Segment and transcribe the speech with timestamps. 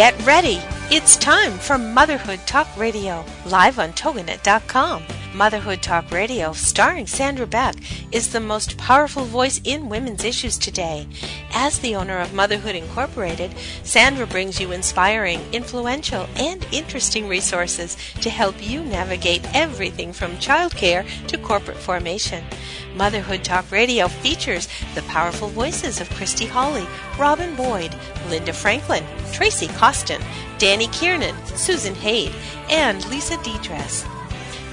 [0.00, 0.62] Get ready!
[0.90, 5.02] It's time for Motherhood Talk Radio, live on TogiNet.com.
[5.32, 7.76] Motherhood Talk Radio, starring Sandra Beck,
[8.10, 11.06] is the most powerful voice in women's issues today.
[11.52, 13.54] As the owner of Motherhood Incorporated,
[13.84, 21.06] Sandra brings you inspiring, influential, and interesting resources to help you navigate everything from childcare
[21.28, 22.44] to corporate formation.
[22.96, 26.86] Motherhood Talk Radio features the powerful voices of Christy Hawley,
[27.16, 27.94] Robin Boyd,
[28.28, 30.20] Linda Franklin, Tracy Costin,
[30.58, 32.34] Danny Kiernan, Susan Haid,
[32.68, 34.04] and Lisa Dedress.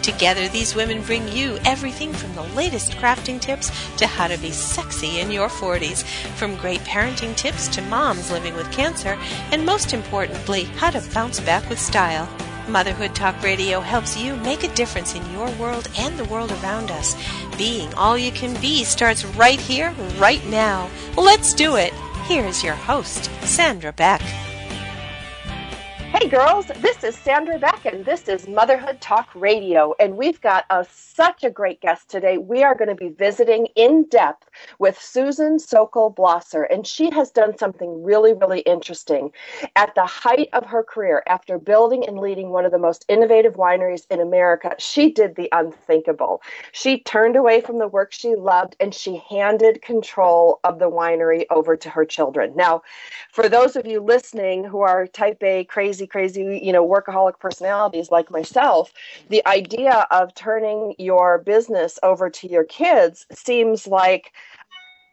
[0.07, 4.51] Together, these women bring you everything from the latest crafting tips to how to be
[4.51, 6.05] sexy in your 40s,
[6.37, 9.19] from great parenting tips to moms living with cancer,
[9.51, 12.25] and most importantly, how to bounce back with style.
[12.69, 16.89] Motherhood Talk Radio helps you make a difference in your world and the world around
[16.89, 17.13] us.
[17.57, 20.89] Being all you can be starts right here, right now.
[21.17, 21.91] Let's do it.
[22.29, 24.21] Here is your host, Sandra Beck.
[26.19, 29.93] Hey girls, this is Sandra Beck and this is Motherhood Talk Radio.
[29.99, 32.39] And we've got a, such a great guest today.
[32.39, 34.46] We are going to be visiting in depth
[34.79, 39.31] with Susan Sokol Blosser, and she has done something really, really interesting.
[39.75, 43.55] At the height of her career, after building and leading one of the most innovative
[43.55, 46.41] wineries in America, she did the unthinkable.
[46.71, 51.45] She turned away from the work she loved and she handed control of the winery
[51.49, 52.53] over to her children.
[52.55, 52.81] Now,
[53.31, 58.11] for those of you listening who are type A crazy crazy, you know, workaholic personalities
[58.11, 58.93] like myself,
[59.29, 64.33] the idea of turning your business over to your kids seems like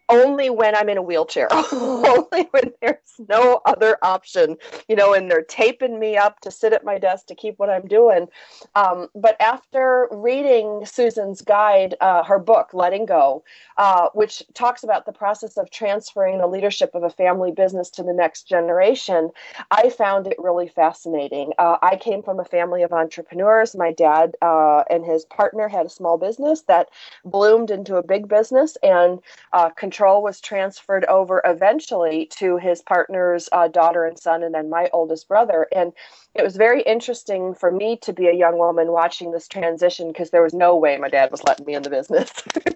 [0.08, 2.97] only when I'm in a wheelchair, only when there's
[3.28, 4.56] no other option,
[4.88, 7.70] you know, and they're taping me up to sit at my desk to keep what
[7.70, 8.28] I'm doing.
[8.74, 13.44] Um, but after reading Susan's guide, uh, her book, Letting Go,
[13.77, 18.02] uh, which talks about the process of transferring the leadership of a family business to
[18.02, 19.30] the next generation,
[19.70, 21.52] I found it really fascinating.
[21.58, 23.74] Uh, I came from a family of entrepreneurs.
[23.74, 26.89] My dad uh, and his partner had a small business that
[27.24, 29.20] bloomed into a big business and
[29.52, 34.68] uh, control was transferred over eventually to his partner's uh, daughter and son, and then
[34.68, 35.68] my oldest brother.
[35.70, 35.92] And
[36.34, 40.30] it was very interesting for me to be a young woman watching this transition because
[40.30, 42.32] there was no way my dad was letting me in the business.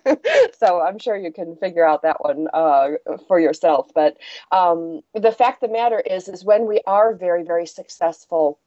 [0.60, 2.90] so I'm sure you can figure out that one uh,
[3.26, 3.88] for yourself.
[3.92, 4.16] But
[4.52, 8.60] um, the fact of the matter is, is when we are very, very successful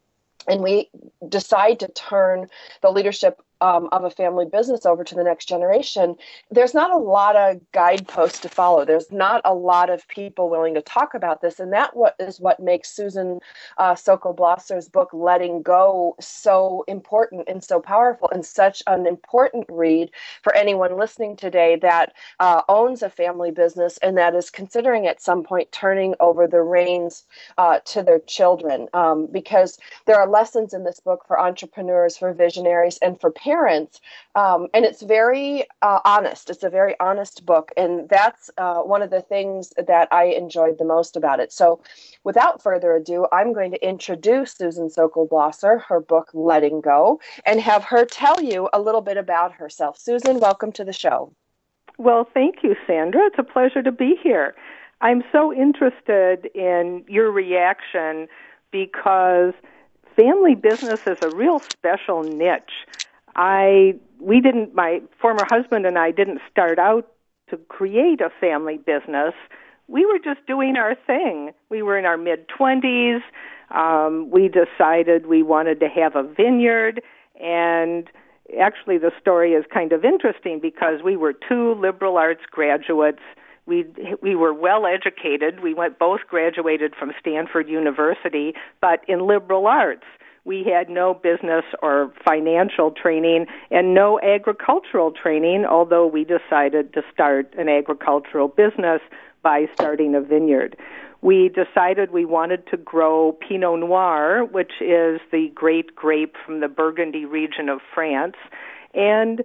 [0.45, 0.89] and we
[1.29, 2.47] decide to turn
[2.81, 6.15] the leadership um, of a family business over to the next generation,
[6.49, 8.85] there's not a lot of guideposts to follow.
[8.85, 12.39] There's not a lot of people willing to talk about this, and that what is
[12.39, 13.39] what makes Susan
[13.77, 19.65] uh, Sokol Blosser's book "Letting Go" so important and so powerful, and such an important
[19.69, 20.09] read
[20.43, 25.21] for anyone listening today that uh, owns a family business and that is considering at
[25.21, 27.23] some point turning over the reins
[27.57, 32.33] uh, to their children, um, because there are lessons in this book for entrepreneurs, for
[32.33, 33.99] visionaries, and for parents parents.
[34.35, 36.49] Um, and it's very uh, honest.
[36.49, 37.71] It's a very honest book.
[37.75, 41.51] And that's uh, one of the things that I enjoyed the most about it.
[41.51, 41.81] So,
[42.23, 47.59] without further ado, I'm going to introduce Susan Sokol Blosser, her book, Letting Go, and
[47.59, 49.97] have her tell you a little bit about herself.
[49.97, 51.33] Susan, welcome to the show.
[51.97, 53.21] Well, thank you, Sandra.
[53.25, 54.55] It's a pleasure to be here.
[55.01, 58.27] I'm so interested in your reaction
[58.71, 59.53] because
[60.15, 62.87] family business is a real special niche.
[63.35, 67.11] I we didn't my former husband and I didn't start out
[67.49, 69.33] to create a family business.
[69.87, 71.51] We were just doing our thing.
[71.69, 73.21] We were in our mid 20s.
[73.71, 77.01] Um, we decided we wanted to have a vineyard
[77.41, 78.09] and
[78.59, 83.21] actually the story is kind of interesting because we were two liberal arts graduates
[83.65, 83.85] we
[84.21, 90.05] we were well educated we went both graduated from Stanford University but in liberal arts
[90.43, 97.01] we had no business or financial training and no agricultural training, although we decided to
[97.13, 99.01] start an agricultural business
[99.43, 100.75] by starting a vineyard.
[101.21, 106.67] We decided we wanted to grow Pinot Noir, which is the great grape from the
[106.67, 108.35] Burgundy region of France,
[108.95, 109.43] and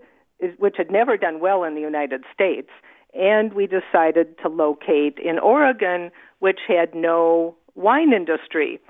[0.58, 2.70] which had never done well in the United States.
[3.14, 8.80] And we decided to locate in Oregon, which had no wine industry.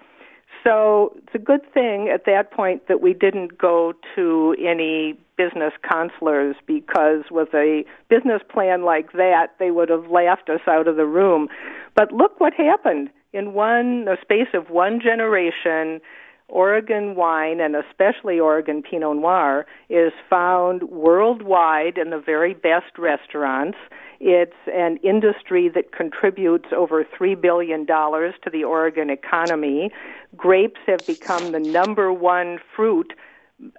[0.64, 5.72] So it's a good thing at that point that we didn't go to any business
[5.88, 10.96] counselors because with a business plan like that, they would have laughed us out of
[10.96, 11.48] the room.
[11.94, 13.10] But look what happened.
[13.32, 16.00] In one, the space of one generation,
[16.48, 23.76] Oregon wine, and especially Oregon Pinot Noir, is found worldwide in the very best restaurants.
[24.20, 29.90] It's an industry that contributes over $3 billion to the Oregon economy.
[30.36, 33.12] Grapes have become the number one fruit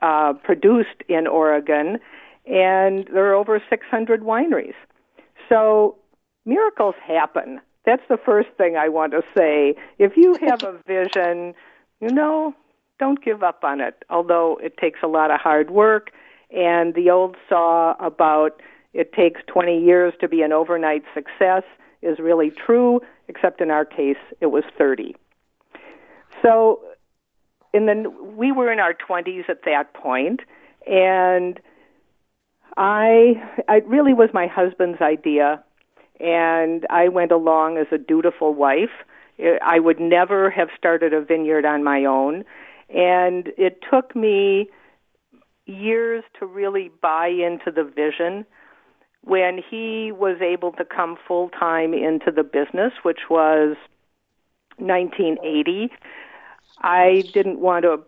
[0.02, 2.00] uh, produced in Oregon,
[2.46, 4.76] and there are over 600 wineries.
[5.50, 5.96] So
[6.46, 7.62] miracles happen.
[7.86, 9.76] That's the first thing I want to say.
[9.98, 11.54] If you have a vision,
[12.02, 12.54] you know,
[13.00, 16.12] don't give up on it, although it takes a lot of hard work.
[16.50, 18.62] And the old saw about
[18.94, 21.64] it takes 20 years to be an overnight success
[22.02, 25.16] is really true, except in our case, it was 30.
[26.42, 26.80] So,
[27.74, 30.42] in the, we were in our 20s at that point,
[30.88, 31.60] and
[32.78, 33.34] I,
[33.70, 35.64] it really was my husband's idea,
[36.20, 39.04] and I went along as a dutiful wife.
[39.40, 42.44] I would never have started a vineyard on my own,
[42.90, 44.70] and it took me
[45.66, 48.46] years to really buy into the vision.
[49.22, 53.76] When he was able to come full time into the business, which was
[54.78, 55.92] 1980,
[56.80, 58.02] I didn't want to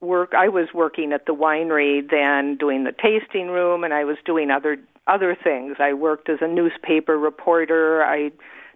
[0.00, 4.18] work I was working at the winery then doing the tasting room and I was
[4.24, 5.76] doing other other things.
[5.78, 8.04] I worked as a newspaper reporter.
[8.04, 8.32] I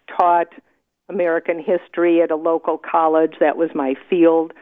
[0.08, 0.48] taught
[1.10, 3.34] American history at a local college.
[3.40, 4.52] That was my field.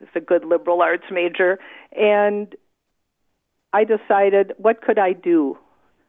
[0.00, 1.58] It's a good liberal arts major.
[1.92, 2.54] And
[3.72, 5.58] I decided, what could I do?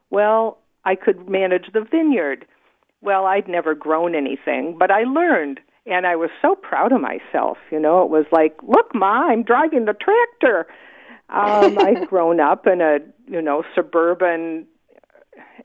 [0.10, 2.46] Well, I could manage the vineyard.
[3.02, 7.58] Well, I'd never grown anything, but I learned and I was so proud of myself.
[7.72, 10.68] You know, it was like, look, ma, I'm driving the tractor.
[11.30, 14.66] Um, I'd grown up in a you know suburban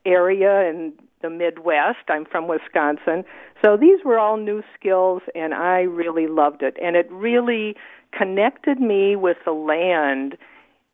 [0.04, 0.92] area in
[1.22, 2.08] the Midwest.
[2.08, 3.24] I'm from Wisconsin,
[3.62, 6.76] so these were all new skills, and I really loved it.
[6.82, 7.76] And it really
[8.16, 10.36] connected me with the land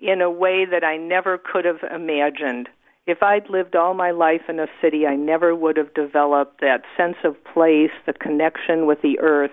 [0.01, 2.69] in a way that I never could have imagined.
[3.07, 6.83] If I'd lived all my life in a city, I never would have developed that
[6.97, 9.53] sense of place, the connection with the earth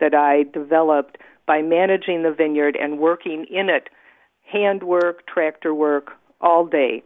[0.00, 3.88] that I developed by managing the vineyard and working in it,
[4.50, 7.02] handwork, tractor work, all day.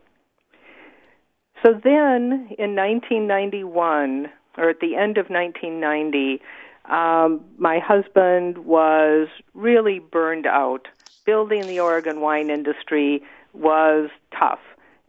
[1.65, 4.27] So then in 1991,
[4.57, 6.41] or at the end of 1990,
[6.89, 10.89] um, my husband was really burned out.
[11.25, 13.23] Building the Oregon wine industry
[13.53, 14.61] was tough.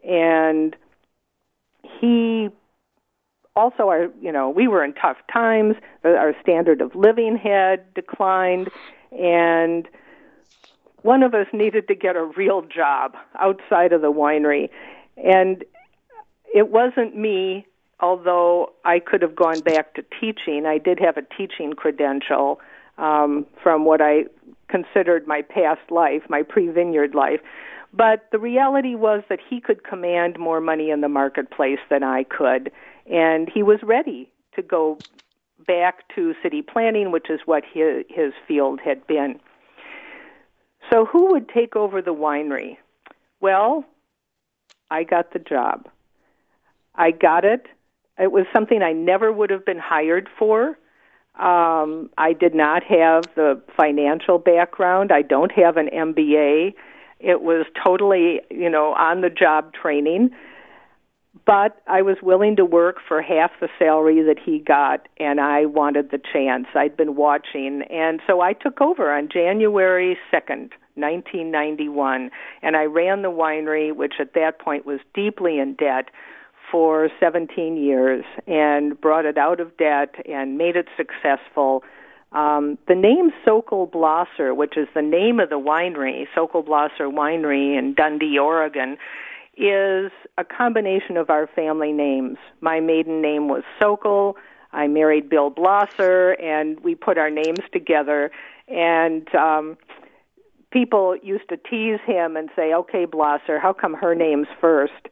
[0.03, 0.75] And
[1.99, 2.49] he
[3.55, 5.75] also our you know we were in tough times.
[6.03, 8.69] Our standard of living had declined.
[9.11, 9.87] And
[11.01, 14.69] one of us needed to get a real job outside of the winery.
[15.17, 15.63] And
[16.53, 17.67] it wasn't me
[17.99, 22.59] although I could have gone back to teaching I did have a teaching credential
[22.97, 24.25] um, from what I
[24.69, 27.41] considered my past life my pre-vineyard life
[27.93, 32.23] but the reality was that he could command more money in the marketplace than I
[32.23, 32.71] could,
[33.09, 34.97] and he was ready to go
[35.65, 39.39] back to city planning, which is what his, his field had been.
[40.91, 42.77] So, who would take over the winery?
[43.41, 43.83] Well,
[44.89, 45.87] I got the job.
[46.95, 47.67] I got it.
[48.19, 50.77] It was something I never would have been hired for.
[51.39, 55.11] Um, I did not have the financial background.
[55.11, 56.73] I don't have an MBA.
[57.19, 60.31] It was totally, you know, on the job training.
[61.45, 65.65] But I was willing to work for half the salary that he got, and I
[65.65, 66.65] wanted the chance.
[66.73, 72.31] I'd been watching, and so I took over on January 2nd, 1991,
[72.63, 76.09] and I ran the winery, which at that point was deeply in debt
[76.71, 81.83] for 17 years, and brought it out of debt and made it successful
[82.31, 87.77] um, the name Sokol Blosser, which is the name of the winery, Sokol Blosser Winery
[87.77, 88.97] in Dundee, Oregon,
[89.55, 92.37] is a combination of our family names.
[92.61, 94.35] My maiden name was Sokol.
[94.73, 98.29] I married Bill Blosser, and we put our names together.
[98.67, 99.77] And um,
[100.71, 105.07] people used to tease him and say, "Okay, Blosser, how come her name's first?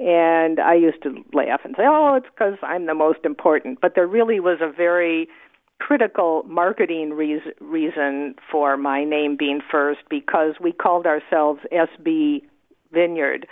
[0.00, 3.94] And I used to laugh and say, "Oh, it's because I'm the most important." But
[3.94, 5.28] there really was a very
[5.78, 12.42] critical marketing reason, reason for my name being first because we called ourselves SB
[12.92, 13.46] Vineyard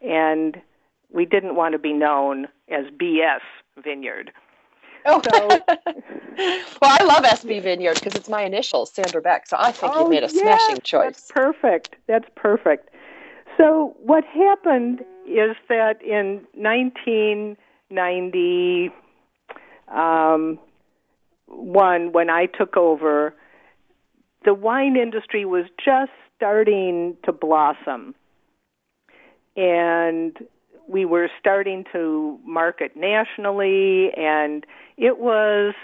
[0.00, 0.60] and
[1.12, 3.40] we didn't want to be known as BS
[3.82, 4.32] Vineyard.
[5.06, 5.48] Oh, so,
[6.82, 9.46] well, I love SB Vineyard because it's my initials, Sandra Beck.
[9.46, 11.04] So I think oh, you made a yes, smashing choice.
[11.04, 11.96] That's perfect.
[12.06, 12.90] That's perfect.
[13.58, 18.90] So what happened is that in 1990,
[19.88, 20.58] um,
[21.48, 23.34] when I took over,
[24.44, 28.14] the wine industry was just starting to blossom.
[29.56, 30.36] And
[30.88, 34.66] we were starting to market nationally and
[34.96, 35.74] it was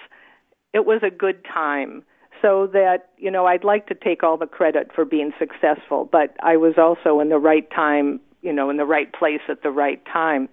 [0.73, 2.03] it was a good time
[2.43, 6.37] so that you know I'd like to take all the credit for being successful but
[6.43, 9.71] I was also in the right time you know in the right place at the
[9.71, 10.49] right time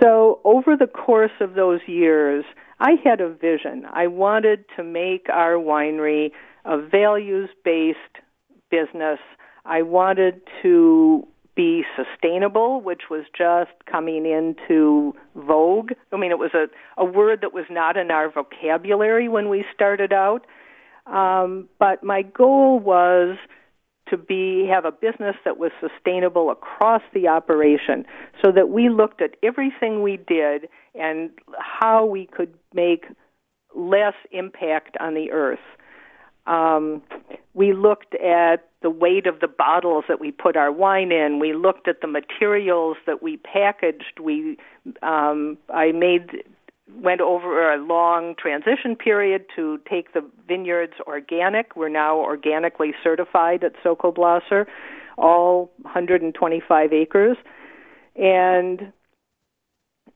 [0.00, 2.44] so over the course of those years
[2.78, 6.32] I had a vision I wanted to make our winery
[6.64, 7.98] a values based
[8.70, 9.18] business
[9.64, 15.92] I wanted to be sustainable, which was just coming into vogue.
[16.12, 16.66] I mean, it was a,
[16.96, 20.46] a word that was not in our vocabulary when we started out.
[21.06, 23.36] Um, but my goal was
[24.10, 28.04] to be have a business that was sustainable across the operation
[28.44, 33.06] so that we looked at everything we did and how we could make
[33.74, 35.58] less impact on the earth.
[36.46, 37.02] Um,
[37.54, 41.38] we looked at the weight of the bottles that we put our wine in.
[41.38, 44.18] We looked at the materials that we packaged.
[44.20, 44.56] We,
[45.02, 46.44] um, I made,
[46.94, 51.76] went over a long transition period to take the vineyards organic.
[51.76, 54.66] We're now organically certified at Sokol Blosser,
[55.16, 57.36] all 125 acres,
[58.16, 58.92] and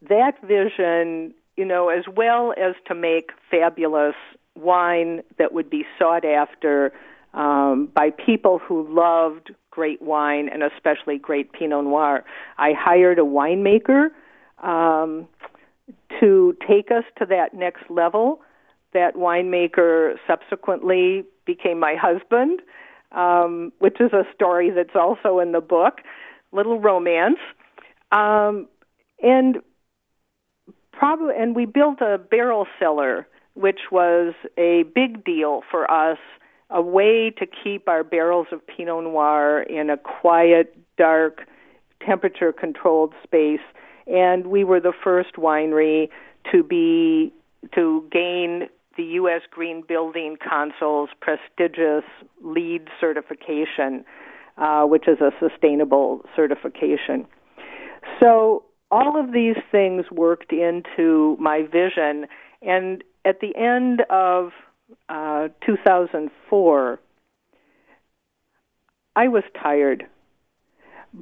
[0.08, 4.14] that vision, you know, as well as to make fabulous
[4.56, 6.92] wine that would be sought after
[7.32, 12.24] um, by people who loved great wine and especially great Pinot Noir.
[12.58, 14.10] I hired a winemaker
[14.62, 15.26] um,
[16.20, 18.40] to take us to that next level.
[18.92, 22.60] That winemaker subsequently became my husband,
[23.12, 26.00] um, which is a story that's also in the book.
[26.52, 27.40] Little romance,
[28.12, 28.68] um,
[29.20, 29.56] and
[30.92, 36.18] probably, and we built a barrel cellar which was a big deal for us,
[36.70, 41.42] a way to keep our barrels of Pinot Noir in a quiet, dark,
[42.04, 43.60] temperature controlled space.
[44.06, 46.08] And we were the first winery
[46.52, 47.32] to be
[47.74, 49.42] to gain the U.S.
[49.50, 52.04] Green Building Council's prestigious
[52.42, 54.04] LEED certification,
[54.58, 57.26] uh, which is a sustainable certification.
[58.22, 62.26] So all of these things worked into my vision,
[62.62, 64.52] and at the end of
[65.08, 67.00] uh, 2004,
[69.16, 70.04] I was tired.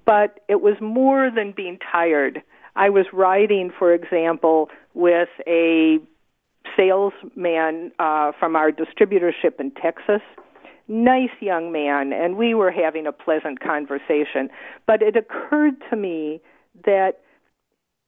[0.04, 2.42] But it was more than being tired.
[2.74, 5.98] I was riding, for example, with a
[6.76, 10.22] salesman uh, from our distributorship in Texas.
[10.88, 14.48] Nice young man, and we were having a pleasant conversation.
[14.86, 16.40] But it occurred to me
[16.84, 17.20] that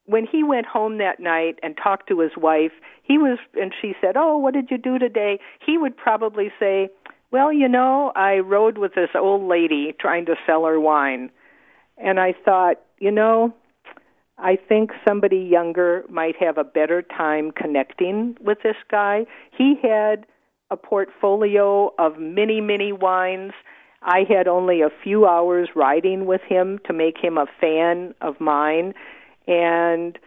[0.05, 2.71] when he went home that night and talked to his wife,
[3.03, 5.39] he was, and she said, Oh, what did you do today?
[5.65, 6.89] He would probably say,
[7.31, 11.31] Well, you know, I rode with this old lady trying to sell her wine.
[11.97, 13.53] And I thought, you know,
[14.37, 19.25] I think somebody younger might have a better time connecting with this guy.
[19.57, 20.25] He had
[20.69, 23.53] a portfolio of many, many wines.
[24.01, 28.39] I had only a few hours riding with him to make him a fan of
[28.39, 28.93] mine
[29.47, 30.17] and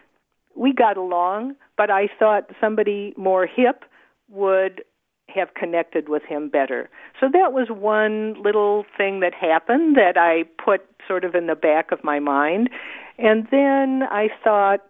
[0.55, 3.85] we got along, but I thought somebody more hip
[4.29, 4.83] would
[5.33, 6.89] have connected with him better.
[7.19, 11.55] So that was one little thing that happened that I put sort of in the
[11.55, 12.69] back of my mind.
[13.17, 14.85] And then I thought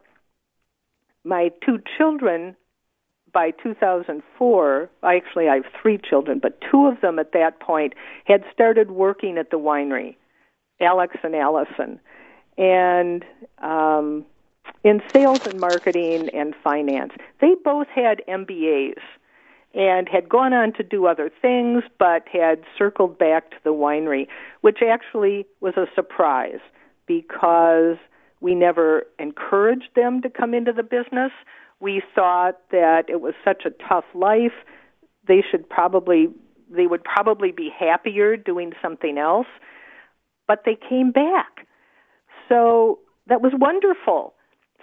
[1.23, 2.55] my two children
[3.31, 7.93] by 2004, actually I have three children, but two of them at that point
[8.25, 10.15] had started working at the winery,
[10.81, 11.99] Alex and Allison
[12.59, 13.23] and
[13.59, 14.25] um,
[14.83, 17.13] in sales and marketing and finance.
[17.41, 18.99] They both had MBAs
[19.73, 24.27] and had gone on to do other things, but had circled back to the winery,
[24.61, 26.59] which actually was a surprise
[27.05, 27.97] because
[28.41, 31.31] we never encouraged them to come into the business.
[31.79, 34.53] We thought that it was such a tough life.
[35.27, 36.27] They should probably
[36.71, 39.47] they would probably be happier doing something else.
[40.47, 41.67] But they came back
[42.49, 44.33] so that was wonderful.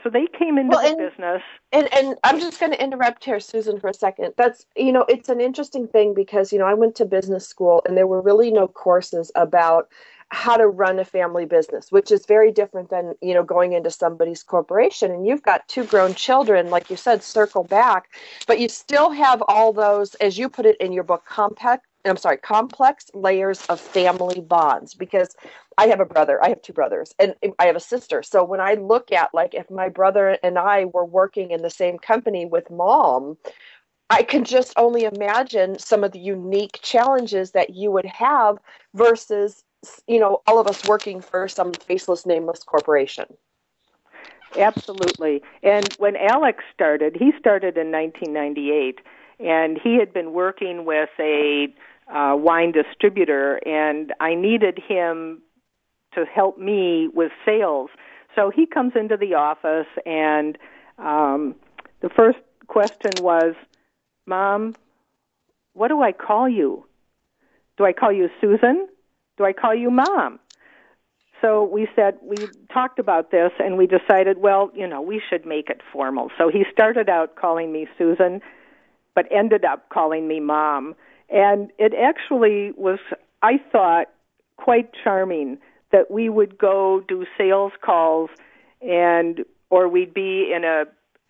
[0.06, 1.42] So they came into well, and, the business.
[1.72, 4.34] And and I'm just going to interrupt here, Susan, for a second.
[4.36, 7.82] That's you know, it's an interesting thing because you know I went to business school
[7.84, 9.88] and there were really no courses about
[10.28, 13.90] how to run a family business, which is very different than you know going into
[13.90, 15.10] somebody's corporation.
[15.10, 18.10] And you've got two grown children, like you said, circle back,
[18.46, 22.16] but you still have all those, as you put it in your book, compact I'm
[22.16, 25.36] sorry, complex layers of family bonds because
[25.78, 28.22] I have a brother, I have two brothers, and I have a sister.
[28.22, 31.70] So when I look at like if my brother and I were working in the
[31.70, 33.36] same company with mom,
[34.08, 38.58] I can just only imagine some of the unique challenges that you would have
[38.94, 39.64] versus,
[40.06, 43.26] you know, all of us working for some faceless, nameless corporation.
[44.56, 45.42] Absolutely.
[45.62, 49.00] And when Alex started, he started in 1998,
[49.40, 51.74] and he had been working with a
[52.08, 55.42] uh, wine distributor, and I needed him
[56.14, 57.90] to help me with sales.
[58.34, 60.58] So he comes into the office, and
[60.98, 61.54] um,
[62.00, 63.54] the first question was,
[64.26, 64.76] Mom,
[65.74, 66.84] what do I call you?
[67.76, 68.88] Do I call you Susan?
[69.36, 70.38] Do I call you Mom?
[71.42, 75.44] So we said, we talked about this and we decided, well, you know, we should
[75.44, 76.30] make it formal.
[76.38, 78.40] So he started out calling me Susan,
[79.14, 80.94] but ended up calling me Mom.
[81.28, 82.98] And it actually was,
[83.42, 84.06] I thought,
[84.56, 85.58] quite charming
[85.92, 88.30] that we would go do sales calls
[88.80, 90.84] and or we'd be in a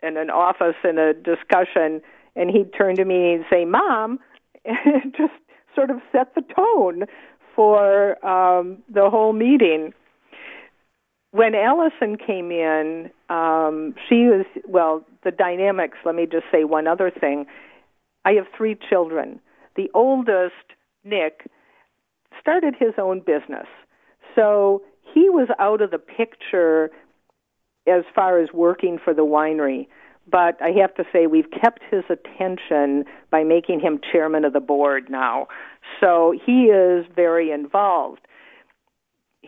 [0.07, 2.01] in an office in a discussion
[2.35, 4.19] and he'd turn to me and say mom
[4.65, 5.33] and just
[5.75, 7.05] sort of set the tone
[7.55, 9.93] for um the whole meeting
[11.37, 15.05] when Allison came in, um, she was well.
[15.23, 15.99] The dynamics.
[16.05, 17.47] Let me just say one other thing.
[18.25, 19.41] I have three children.
[19.77, 20.55] The oldest,
[21.05, 21.51] Nick,
[22.41, 23.67] started his own business,
[24.35, 24.83] so
[25.15, 26.91] he was out of the picture
[27.87, 29.87] as far as working for the winery.
[30.29, 34.61] But I have to say, we've kept his attention by making him chairman of the
[34.61, 35.47] board now.
[36.01, 38.27] So he is very involved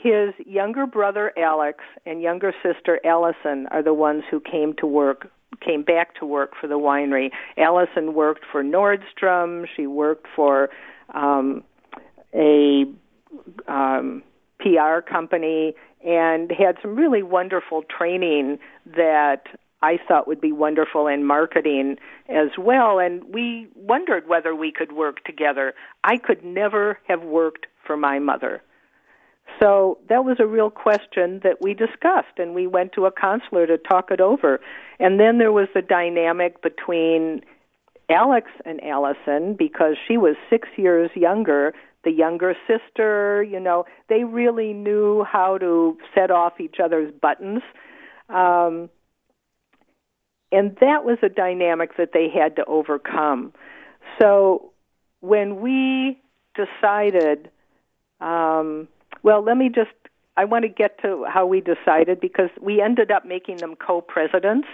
[0.03, 5.29] his younger brother Alex and younger sister Allison are the ones who came to work
[5.65, 7.31] came back to work for the winery.
[7.57, 10.71] Allison worked for Nordstrom, she worked for
[11.15, 11.63] um
[12.35, 12.85] a
[13.67, 14.23] um
[14.61, 15.75] PR company
[16.05, 19.45] and had some really wonderful training that
[19.83, 21.97] I thought would be wonderful in marketing
[22.29, 22.99] as well.
[22.99, 25.75] And we wondered whether we could work together.
[26.05, 28.63] I could never have worked for my mother.
[29.61, 33.67] So that was a real question that we discussed, and we went to a counselor
[33.67, 34.61] to talk it over.
[35.01, 37.43] And then there was the dynamic between
[38.11, 41.75] Alex and Allison because she was six years younger.
[42.05, 47.63] The younger sister, you know, they really knew how to set off each other's buttons.
[48.29, 48.89] Um,
[50.53, 53.53] and that was a dynamic that they had to overcome.
[54.19, 54.73] So
[55.21, 56.21] when we
[56.55, 57.51] decided,
[58.21, 58.89] um,
[59.23, 59.91] well, let me just,
[60.37, 64.01] I want to get to how we decided because we ended up making them co
[64.01, 64.69] presidents.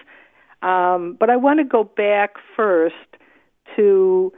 [0.62, 2.94] Um, but I want to go back first
[3.76, 4.32] to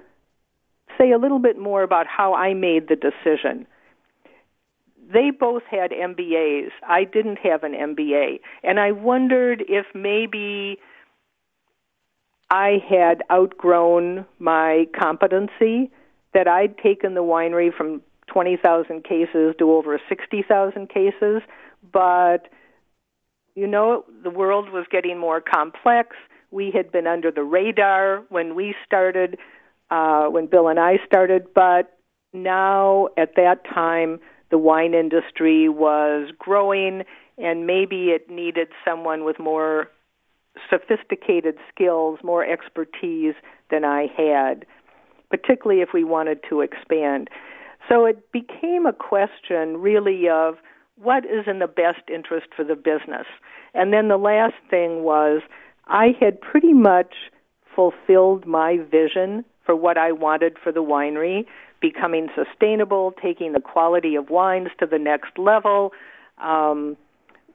[0.99, 3.67] say a little bit more about how I made the decision.
[5.13, 6.71] They both had MBAs.
[6.87, 8.41] I didn't have an MBA.
[8.65, 10.79] And I wondered if maybe
[12.51, 15.91] I had outgrown my competency,
[16.37, 21.43] that I'd taken the winery from 20,000 cases to over 60,000 cases,
[21.93, 22.49] but
[23.55, 26.15] you know, the world was getting more complex.
[26.51, 29.39] We had been under the radar when we started,
[29.91, 31.99] uh, when Bill and I started, but
[32.35, 37.05] now at that time, the wine industry was growing
[37.39, 39.91] and maybe it needed someone with more
[40.71, 43.35] sophisticated skills, more expertise
[43.71, 44.65] than I had,
[45.31, 47.29] particularly if we wanted to expand.
[47.89, 50.57] So it became a question really of
[50.97, 53.27] what is in the best interest for the business.
[53.75, 55.43] And then the last thing was
[55.87, 57.15] I had pretty much
[57.75, 61.45] fulfilled my vision for what I wanted for the winery,
[61.81, 65.93] becoming sustainable, taking the quality of wines to the next level,
[66.39, 66.97] um,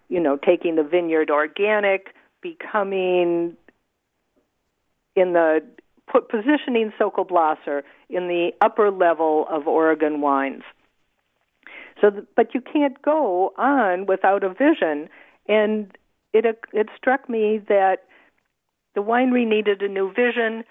[0.09, 3.55] you know, taking the vineyard organic, becoming
[5.15, 5.61] in the
[6.29, 10.63] positioning Sokol-Blosser in the upper level of Oregon wines.
[11.99, 15.07] So, but you can't go on without a vision,
[15.47, 15.95] and
[16.33, 18.03] it uh, it struck me that
[18.95, 20.63] the winery needed a new vision.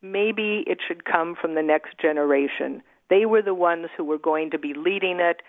[0.00, 2.82] Maybe it should come from the next generation.
[3.10, 5.42] They were the ones who were going to be leading it.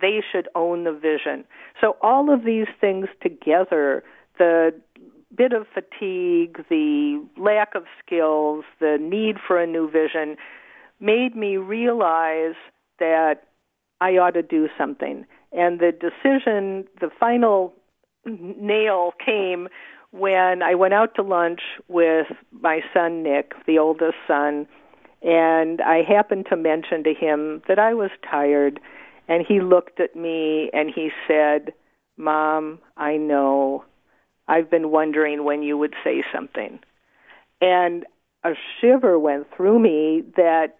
[0.00, 1.44] They should own the vision.
[1.80, 4.04] So all of these things together,
[4.38, 4.72] the
[5.34, 10.36] bit of fatigue, the lack of skills, the need for a new vision
[11.00, 12.56] made me realize
[12.98, 13.44] that
[14.00, 15.26] I ought to do something.
[15.52, 17.72] And the decision, the final
[18.26, 19.68] nail came
[20.10, 24.66] when I went out to lunch with my son Nick, the oldest son,
[25.22, 28.80] and I happened to mention to him that I was tired,
[29.26, 31.74] and he looked at me and he said,
[32.16, 33.84] Mom, I know
[34.46, 36.80] I've been wondering when you would say something.
[37.60, 38.06] And
[38.44, 40.76] a shiver went through me that,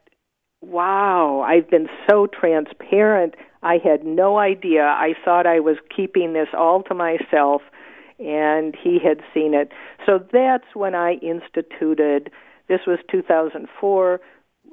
[0.60, 3.34] wow, I've been so transparent.
[3.62, 4.82] I had no idea.
[4.82, 7.62] I thought I was keeping this all to myself,
[8.18, 9.70] and he had seen it.
[10.06, 12.30] So that's when I instituted.
[12.68, 14.20] This was 2004.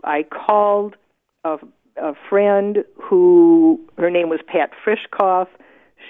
[0.03, 0.95] I called
[1.43, 1.57] a,
[1.97, 5.47] a friend who her name was Pat Frishkoff.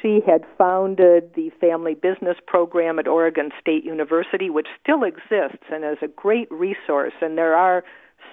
[0.02, 5.86] She had founded the family business program at Oregon State University, which still exists and
[5.86, 7.14] is a great resource.
[7.22, 7.84] And there are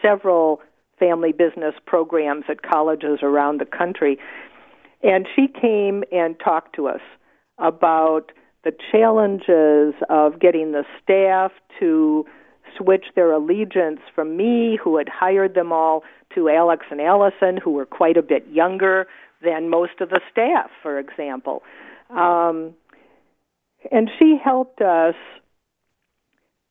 [0.01, 0.61] several
[1.03, 4.19] family business programs at colleges around the country.
[5.03, 7.01] And she came and talked to us
[7.59, 8.31] about
[8.63, 12.25] the challenges of getting the staff to
[12.79, 17.73] switch their allegiance from me, who had hired them all, to Alex and Allison, who
[17.73, 19.07] were quite a bit younger
[19.43, 21.65] than most of the staff, for example.
[22.11, 22.75] Um,
[23.91, 25.17] and she helped us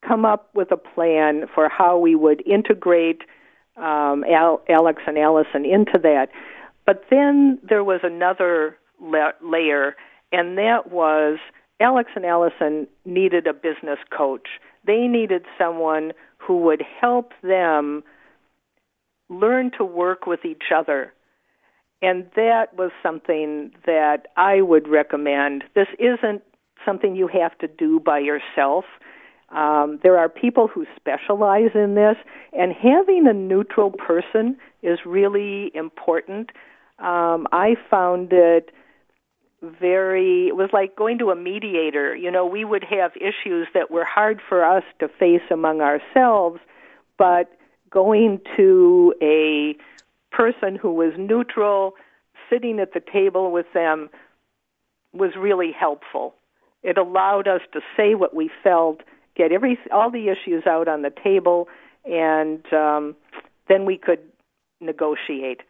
[0.06, 3.22] come up with a plan for how we would integrate
[3.76, 6.28] um, Al- Alex and Allison into that.
[6.86, 9.96] But then there was another la- layer,
[10.32, 11.38] and that was
[11.80, 14.48] Alex and Allison needed a business coach.
[14.86, 18.02] They needed someone who would help them
[19.28, 21.12] learn to work with each other.
[22.02, 25.64] And that was something that I would recommend.
[25.74, 26.42] This isn't
[26.84, 28.84] something you have to do by yourself.
[29.52, 32.16] Um, there are people who specialize in this,
[32.52, 36.50] and having a neutral person is really important.
[36.98, 38.70] Um, I found it
[39.62, 43.92] very it was like going to a mediator you know we would have issues that
[43.92, 46.58] were hard for us to face among ourselves
[47.16, 47.48] but
[47.88, 49.76] going to a
[50.34, 51.94] person who was neutral
[52.50, 54.10] sitting at the table with them
[55.12, 56.34] was really helpful
[56.82, 59.00] it allowed us to say what we felt
[59.34, 61.68] get every all the issues out on the table
[62.04, 63.16] and um
[63.68, 64.20] then we could
[64.80, 65.60] negotiate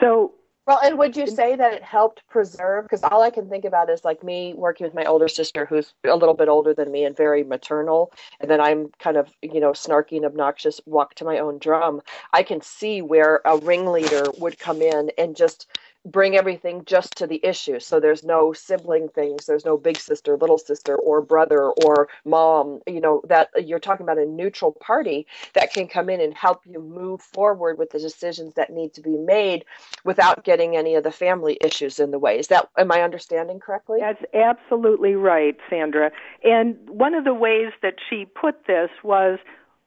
[0.00, 0.32] so
[0.68, 2.84] well, and would you say that it helped preserve?
[2.84, 5.94] Because all I can think about is like me working with my older sister, who's
[6.04, 9.60] a little bit older than me and very maternal, and then I'm kind of, you
[9.60, 12.02] know, snarky and obnoxious, walk to my own drum.
[12.34, 15.66] I can see where a ringleader would come in and just
[16.10, 17.78] bring everything just to the issue.
[17.80, 22.80] So there's no sibling things, there's no big sister, little sister, or brother, or mom.
[22.86, 26.62] You know, that you're talking about a neutral party that can come in and help
[26.66, 29.64] you move forward with the decisions that need to be made
[30.04, 32.38] without getting any of the family issues in the way.
[32.38, 33.98] Is that, am I understanding correctly?
[34.00, 36.10] That's absolutely right, Sandra.
[36.42, 39.38] And one of the ways that she put this was,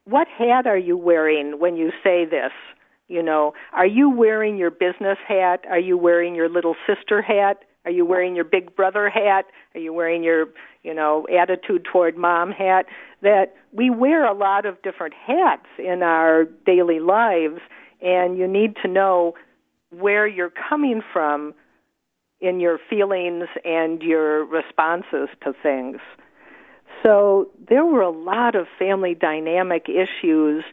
[0.06, 2.52] what hat are you wearing when you say this?
[3.12, 5.66] You know, are you wearing your business hat?
[5.70, 7.64] Are you wearing your little sister hat?
[7.84, 9.48] Are you wearing your big brother hat?
[9.76, 10.46] Are you wearing your,
[10.84, 12.86] you know, attitude toward mom hat?
[13.22, 17.60] That we wear a lot of different hats in our daily lives,
[18.02, 19.34] and you need to know
[19.90, 21.54] where you're coming from
[22.40, 25.98] in your feelings and your responses to things.
[27.04, 30.64] So there were a lot of family dynamic issues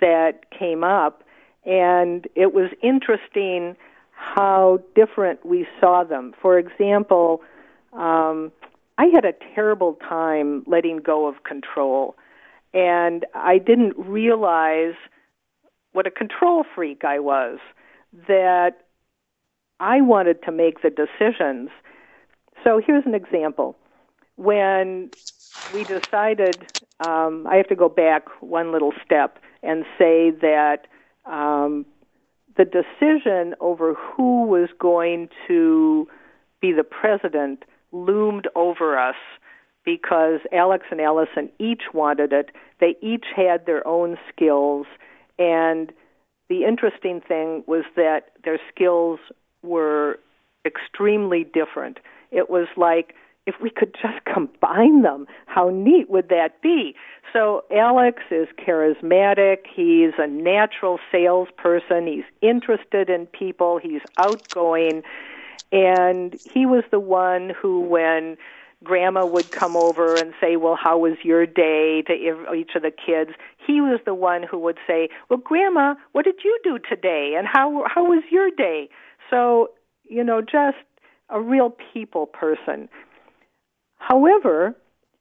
[0.00, 1.23] that came up
[1.64, 3.76] and it was interesting
[4.10, 6.34] how different we saw them.
[6.40, 7.42] For example,
[7.92, 8.52] um,
[8.98, 12.16] I had a terrible time letting go of control,
[12.72, 14.94] and I didn't realize
[15.92, 17.58] what a control freak I was.
[18.28, 18.84] That
[19.80, 21.70] I wanted to make the decisions.
[22.62, 23.76] So here's an example.
[24.36, 25.10] When
[25.72, 26.66] we decided,
[27.00, 30.86] um, I have to go back one little step and say that
[31.24, 31.86] um,
[32.56, 36.06] the decision over who was going to
[36.60, 39.16] be the president loomed over us
[39.84, 42.50] because Alex and Allison each wanted it.
[42.80, 44.86] They each had their own skills,
[45.38, 45.92] and
[46.48, 49.18] the interesting thing was that their skills
[49.62, 50.18] were
[50.64, 51.98] extremely different.
[52.30, 53.14] It was like
[53.46, 56.94] if we could just combine them, how neat would that be?
[57.32, 59.58] So Alex is charismatic.
[59.74, 62.06] He's a natural salesperson.
[62.06, 63.80] He's interested in people.
[63.82, 65.02] He's outgoing.
[65.72, 68.36] And he was the one who, when
[68.84, 72.92] grandma would come over and say, Well, how was your day to each of the
[72.92, 73.30] kids?
[73.66, 77.34] He was the one who would say, Well, grandma, what did you do today?
[77.36, 78.88] And how, how was your day?
[79.30, 79.70] So,
[80.04, 80.76] you know, just
[81.30, 82.88] a real people person.
[84.06, 84.74] However,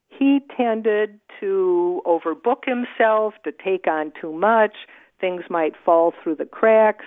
[0.09, 4.75] he tended to overbook himself, to take on too much.
[5.21, 7.05] Things might fall through the cracks.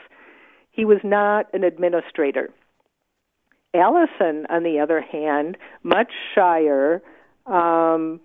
[0.71, 2.49] He was not an administrator.
[3.75, 7.03] Allison, on the other hand, much shyer,
[7.45, 8.21] um,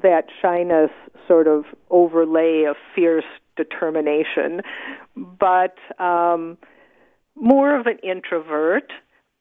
[0.00, 0.90] that shyness
[1.26, 3.24] sort of overlay a fierce
[3.56, 4.62] determination,
[5.16, 6.56] but um,
[7.34, 8.92] more of an introvert,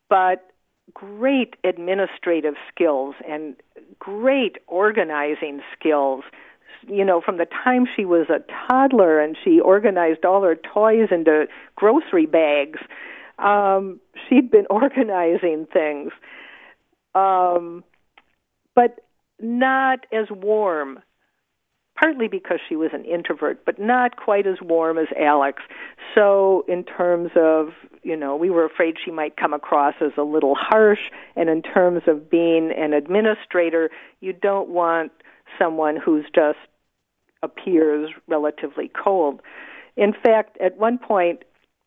[0.10, 0.52] but
[0.93, 3.56] great administrative skills and
[4.00, 6.24] great organizing skills.
[6.88, 11.10] You know, from the time she was a toddler and she organized all her toys
[11.12, 12.80] into grocery bags,
[13.39, 16.12] um, she'd been organizing things.
[17.15, 17.84] Um,
[18.76, 19.00] but
[19.39, 21.00] not as warm
[22.03, 25.63] partly because she was an introvert, but not quite as warm as Alex.
[26.13, 27.69] So, in terms of,
[28.03, 30.99] you know, we were afraid she might come across as a little harsh,
[31.37, 33.89] and in terms of being an administrator,
[34.19, 35.13] you don't want
[35.57, 36.57] someone who's just
[37.41, 39.41] appears relatively cold.
[39.95, 41.43] In fact, at one point,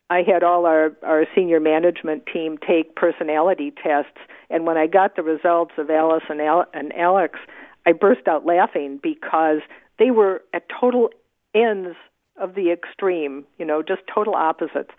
[0.09, 5.15] I had all our, our senior management team take personality tests, and when I got
[5.17, 7.39] the results of Alice and, Al- and Alex,
[7.85, 9.61] I burst out laughing because
[9.99, 11.11] they were at total
[11.55, 11.97] ends
[12.37, 14.91] of the extreme, you know, just total opposites.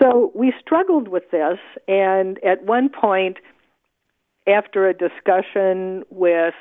[0.00, 3.38] So we struggled with this, and at one point,
[4.46, 6.54] after a discussion with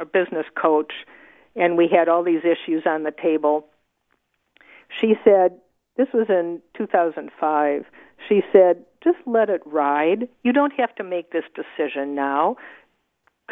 [0.00, 0.92] a business coach,
[1.54, 3.66] and we had all these issues on the table,
[5.00, 5.58] she said,
[5.96, 7.84] this was in 2005,
[8.28, 10.28] she said, just let it ride.
[10.42, 12.56] You don't have to make this decision now.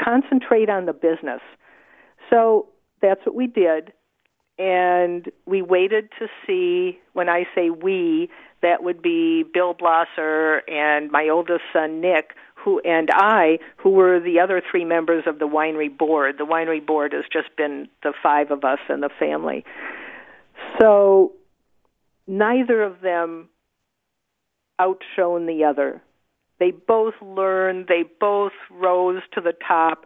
[0.03, 1.41] Concentrate on the business.
[2.31, 2.67] So
[3.01, 3.93] that's what we did.
[4.59, 8.29] And we waited to see, when I say we,
[8.63, 14.21] that would be Bill Blosser and my oldest son Nick, who and I, who were
[14.21, 16.37] the other three members of the winery board.
[16.37, 19.65] The winery board has just been the five of us in the family.
[20.79, 21.33] So
[22.27, 23.49] neither of them
[24.79, 26.03] outshone the other.
[26.59, 30.05] They both learned, they both rose to the top,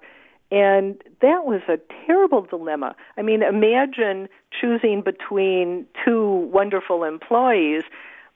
[0.54, 2.94] and that was a terrible dilemma.
[3.16, 4.28] I mean, imagine
[4.60, 7.82] choosing between two wonderful employees,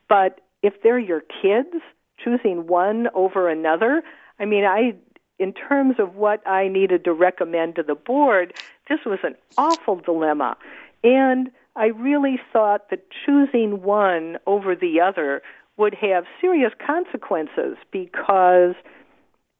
[0.09, 1.81] but if they're your kids,
[2.21, 4.03] choosing one over another.
[4.37, 4.95] I mean, I
[5.37, 8.53] in terms of what I needed to recommend to the board,
[8.89, 10.57] this was an awful dilemma.
[11.01, 15.41] And I really thought that choosing one over the other
[15.77, 18.75] would have serious consequences because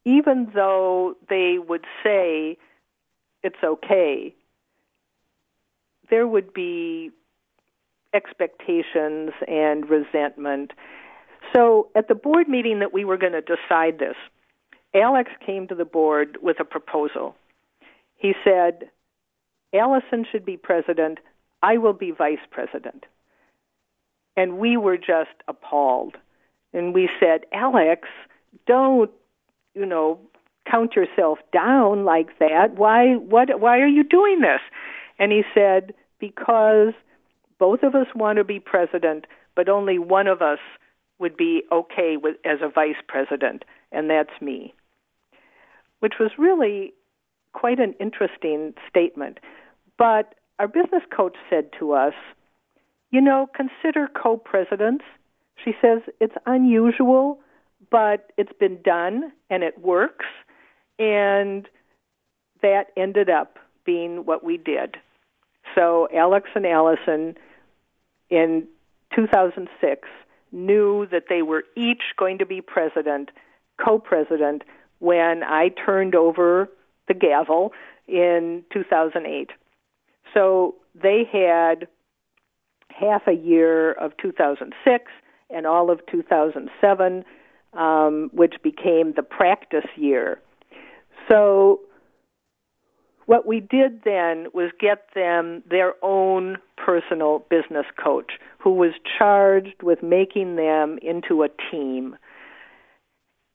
[0.10, 2.58] even though they would say
[3.43, 4.34] it's okay,
[6.10, 7.12] there would be
[8.12, 10.72] expectations and resentment.
[11.56, 14.15] So at the board meeting that we were going to decide this,
[14.95, 17.36] Alex came to the board with a proposal.
[18.15, 18.89] He said,
[19.76, 21.19] Allison should be president,
[21.62, 23.06] I will be vice president.
[24.36, 26.17] And we were just appalled.
[26.74, 28.08] And we said, Alex,
[28.65, 29.12] don't
[29.73, 30.19] you know,
[30.69, 32.75] count yourself down like that.
[32.75, 34.62] Why what why are you doing this?
[35.17, 36.93] And he said, Because
[37.58, 40.60] both of us want to be president, but only one of us
[41.19, 44.73] would be okay with as a vice president, and that's me.
[45.99, 46.93] Which was really
[47.51, 49.39] quite an interesting statement.
[49.97, 52.13] But our business coach said to us,
[53.12, 55.03] you know, consider co presidents.
[55.63, 57.39] She says it's unusual
[57.92, 60.26] but it's been done and it works,
[60.98, 61.68] and
[62.62, 64.98] that ended up being what we did.
[65.76, 67.36] So Alex and Allison
[68.30, 68.68] in
[69.15, 70.08] 2006
[70.52, 73.30] knew that they were each going to be president,
[73.84, 74.63] co-president,
[75.00, 76.70] when I turned over
[77.08, 77.72] the gavel
[78.08, 79.52] in 2008.
[80.34, 81.88] So they had
[82.89, 85.06] half a year of 2006
[85.50, 87.26] and all of 2007
[87.73, 90.41] um, which became the practice year.
[91.29, 91.82] So,
[93.25, 99.84] what we did then was get them their own personal business coach who was charged
[99.84, 102.15] with making them into a team.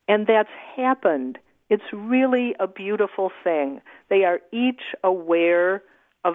[0.06, 1.38] And that's happened.
[1.70, 3.80] It's really a beautiful thing.
[4.10, 5.82] They are each aware
[6.24, 6.34] of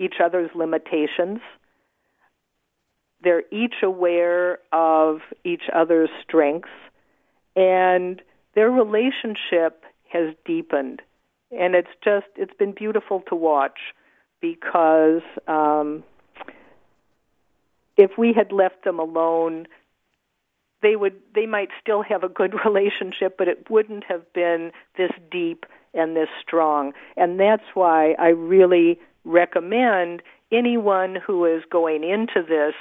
[0.00, 1.38] each other's limitations.
[3.22, 6.70] They're each aware of each other's strengths
[7.56, 8.22] and
[8.54, 11.02] their relationship has deepened.
[11.50, 13.78] And it's just it's been beautiful to watch
[14.40, 16.02] because um
[17.96, 19.66] if we had left them alone
[20.82, 25.10] they would they might still have a good relationship but it wouldn't have been this
[25.30, 26.92] deep and this strong.
[27.16, 32.74] And that's why I really recommend anyone who is going into this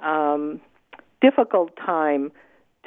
[0.00, 0.60] um
[1.20, 2.32] difficult time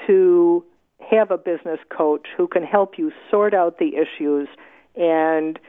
[0.07, 0.65] to
[1.09, 4.47] have a business coach who can help you sort out the issues
[4.95, 5.59] and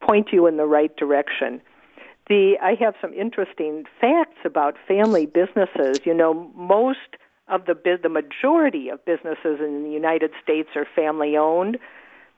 [0.00, 1.60] point you in the right direction.
[2.28, 5.98] The I have some interesting facts about family businesses.
[6.04, 7.16] You know, most
[7.48, 11.78] of the the majority of businesses in the United States are family owned.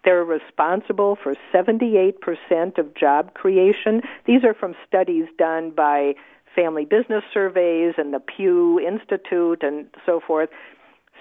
[0.04, 4.02] They're responsible for 78% of job creation.
[4.24, 6.14] These are from studies done by
[6.54, 10.48] Family Business Surveys and the Pew Institute and so forth.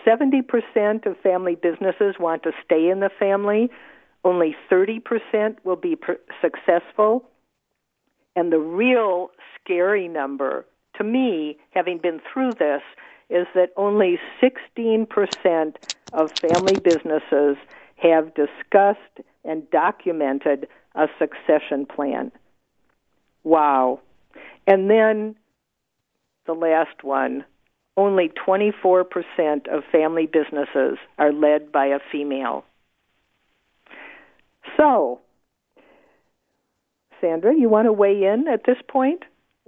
[0.06, 3.70] 70% of family businesses want to stay in the family.
[4.24, 7.26] Only 30% will be per- successful.
[8.36, 10.66] And the real scary number
[10.98, 12.82] to me, having been through this,
[13.30, 15.76] is that only 16%
[16.14, 17.58] of family businesses
[17.98, 19.00] have discussed
[19.44, 22.32] and documented a succession plan.
[23.44, 24.00] Wow.
[24.68, 25.36] And then
[26.46, 27.46] the last one
[27.98, 32.66] only 24% of family businesses are led by a female.
[34.78, 35.22] So,
[37.22, 39.24] Sandra, you want to weigh in at this point?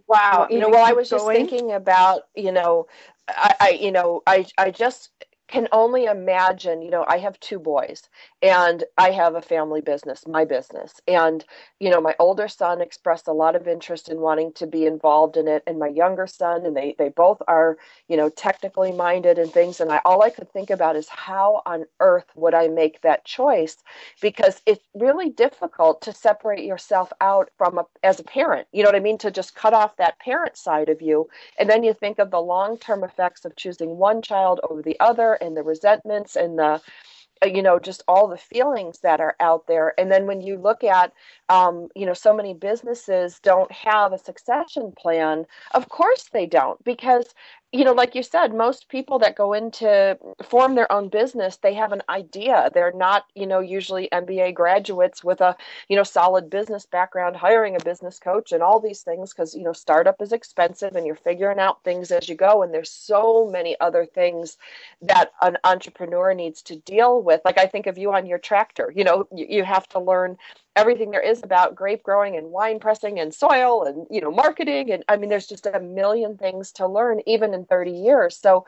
[0.07, 2.87] Wow, you know, well, I was just thinking about, you know,
[3.27, 5.11] I, I, you know, I, I just
[5.47, 8.03] can only imagine, you know, I have two boys
[8.41, 10.99] and I have a family business, my business.
[11.07, 11.43] And,
[11.79, 15.37] you know, my older son expressed a lot of interest in wanting to be involved
[15.37, 15.63] in it.
[15.65, 17.77] And my younger son, and they, they both are,
[18.09, 19.79] you know, technically minded and things.
[19.79, 23.23] And I, all I could think about is how on earth would I make that
[23.23, 23.77] choice?
[24.21, 28.89] Because it's really difficult to separate yourself out from a, as a parent, you know
[28.89, 29.17] what I mean?
[29.19, 31.29] To just cut off that parent side of you.
[31.57, 34.99] And then you think of the long term effects of choosing one child over the
[34.99, 36.81] other and the resentments and the
[37.43, 39.93] uh, you know just all the feelings that are out there.
[39.99, 41.13] And then when you look at
[41.49, 46.83] um, you know so many businesses don't have a succession plan of course they don't
[46.83, 47.33] because
[47.73, 51.73] you know, like you said, most people that go into form their own business, they
[51.73, 52.71] have an idea.
[52.73, 55.55] They're not, you know, usually MBA graduates with a,
[55.89, 59.63] you know, solid business background, hiring a business coach and all these things because, you
[59.63, 62.63] know, startup is expensive and you're figuring out things as you go.
[62.63, 64.57] And there's so many other things
[65.01, 67.41] that an entrepreneur needs to deal with.
[67.43, 70.37] Like I think of you on your tractor, you know, you, you have to learn
[70.77, 74.91] everything there is about grape growing and wine pressing and soil and you know marketing.
[74.91, 78.37] And i mean there's just a million things to learn even in 30 years.
[78.37, 78.65] So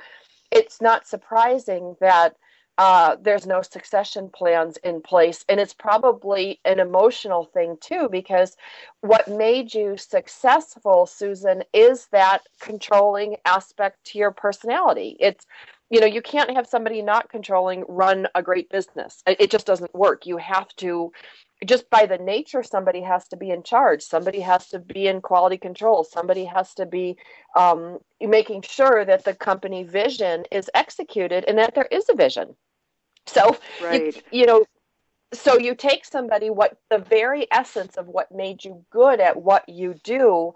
[0.51, 2.35] it's not surprising that
[2.79, 5.43] uh, there's no succession plans in place.
[5.49, 8.55] And it's probably an emotional thing too because
[9.01, 15.17] what made you successful susan is that controlling aspect to your personality.
[15.19, 15.45] It's
[15.89, 19.23] you know you can't have somebody not controlling run a great business.
[19.27, 20.25] It just doesn't work.
[20.25, 21.11] You have to
[21.65, 24.01] just by the nature somebody has to be in charge.
[24.01, 26.03] Somebody has to be in quality control.
[26.03, 27.17] Somebody has to be
[27.55, 32.55] um, making sure that the company vision is executed and that there is a vision.
[33.25, 34.15] So right.
[34.15, 34.65] you, you know
[35.33, 39.67] so you take somebody what the very essence of what made you good at what
[39.69, 40.53] you do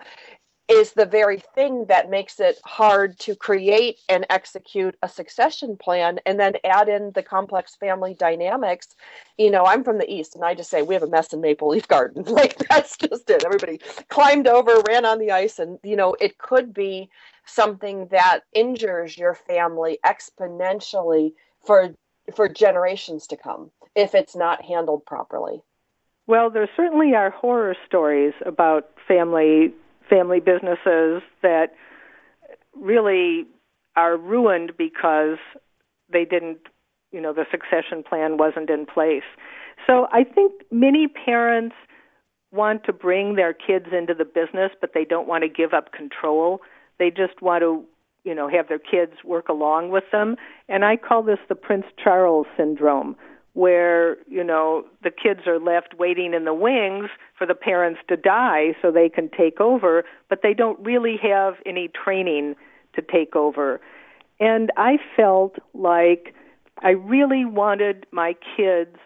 [0.73, 6.19] is the very thing that makes it hard to create and execute a succession plan
[6.25, 8.95] and then add in the complex family dynamics.
[9.37, 11.41] You know, I'm from the East and I just say we have a mess in
[11.41, 12.23] Maple Leaf Garden.
[12.27, 13.45] like that's just it.
[13.45, 17.09] Everybody climbed over, ran on the ice, and, you know, it could be
[17.45, 21.33] something that injures your family exponentially
[21.65, 21.93] for
[22.33, 25.61] for generations to come if it's not handled properly.
[26.25, 29.73] Well, there certainly are horror stories about family
[30.09, 31.73] family businesses that
[32.75, 33.45] really
[33.95, 35.37] are ruined because
[36.11, 36.59] they didn't,
[37.11, 39.23] you know, the succession plan wasn't in place.
[39.85, 41.75] So I think many parents
[42.51, 45.91] want to bring their kids into the business, but they don't want to give up
[45.91, 46.61] control.
[46.99, 47.83] They just want to,
[48.23, 50.35] you know, have their kids work along with them.
[50.69, 53.15] And I call this the Prince Charles syndrome
[53.53, 58.17] where you know the kids are left waiting in the wings for the parents to
[58.17, 62.55] die so they can take over but they don't really have any training
[62.95, 63.79] to take over.
[64.39, 66.33] And i felt like
[66.81, 68.97] i really wanted my kids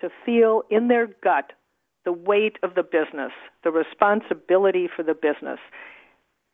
[0.00, 1.52] to feel in their gut
[2.04, 3.32] the weight of the business
[3.64, 5.58] the responsibility for the business.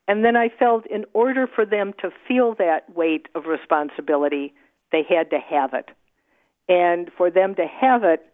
[0.09, 4.55] And then i felt in order for them to feel that weight of responsibility
[4.91, 5.91] they had to have it
[6.69, 8.25] and for them to have it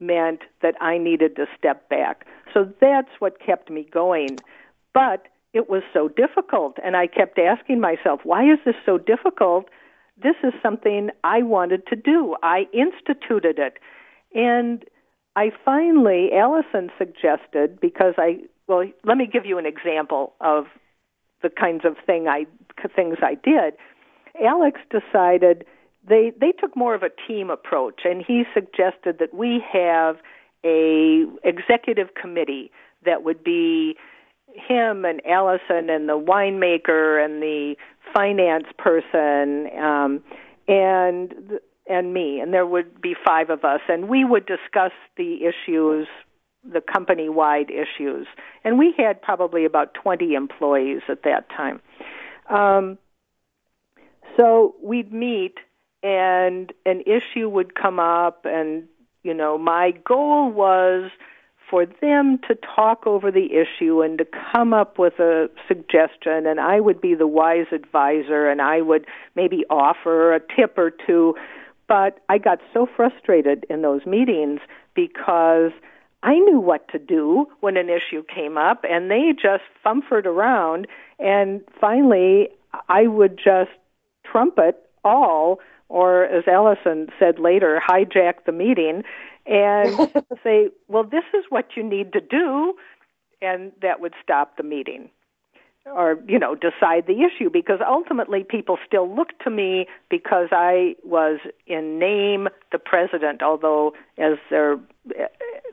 [0.00, 2.26] meant that I needed to step back.
[2.52, 4.38] So that's what kept me going.
[4.94, 9.66] But it was so difficult, and I kept asking myself, why is this so difficult?
[10.22, 12.36] This is something I wanted to do.
[12.42, 13.78] I instituted it.
[14.34, 14.84] And
[15.36, 20.66] I finally, Allison suggested, because I, well, let me give you an example of
[21.42, 22.46] the kinds of thing I,
[22.94, 23.74] things I did.
[24.44, 25.64] Alex decided
[26.08, 30.16] they they took more of a team approach and he suggested that we have
[30.64, 32.70] a executive committee
[33.04, 33.96] that would be
[34.54, 37.76] him and Allison and the winemaker and the
[38.12, 40.22] finance person um,
[40.68, 45.40] and and me, and there would be five of us, and we would discuss the
[45.44, 46.06] issues,
[46.64, 48.28] the company wide issues,
[48.62, 51.80] and we had probably about twenty employees at that time.
[52.48, 52.96] Um,
[54.38, 55.54] so we'd meet,
[56.02, 58.84] and an issue would come up, and
[59.22, 61.10] you know, my goal was
[61.70, 66.58] for them to talk over the issue and to come up with a suggestion and
[66.58, 71.36] I would be the wise advisor and I would maybe offer a tip or two.
[71.86, 74.60] But I got so frustrated in those meetings
[74.94, 75.70] because
[76.24, 80.88] I knew what to do when an issue came up and they just fumfered around
[81.20, 82.48] and finally
[82.88, 83.70] I would just
[84.24, 85.60] trumpet all
[85.90, 89.02] or as Allison said later hijack the meeting
[89.46, 90.10] and
[90.42, 92.74] say, well, this is what you need to do,
[93.42, 95.10] and that would stop the meeting
[95.86, 100.94] or you know decide the issue because ultimately people still look to me because I
[101.02, 104.78] was in name the president although as their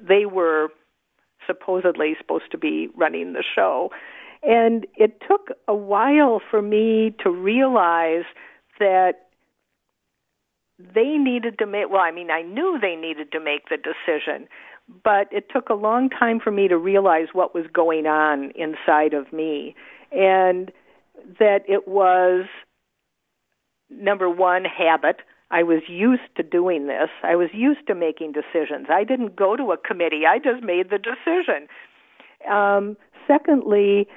[0.01, 0.69] they were
[1.45, 3.91] supposedly supposed to be running the show.
[4.43, 8.25] And it took a while for me to realize
[8.79, 9.26] that
[10.79, 14.47] they needed to make well i mean i knew they needed to make the decision
[15.03, 19.13] but it took a long time for me to realize what was going on inside
[19.13, 19.75] of me
[20.11, 20.71] and
[21.39, 22.45] that it was
[23.89, 25.17] number one habit.
[25.51, 27.09] I was used to doing this.
[27.23, 28.87] I was used to making decisions.
[28.89, 30.25] I didn't go to a committee.
[30.25, 31.67] I just made the decision.
[32.49, 32.95] Um,
[33.27, 34.07] secondly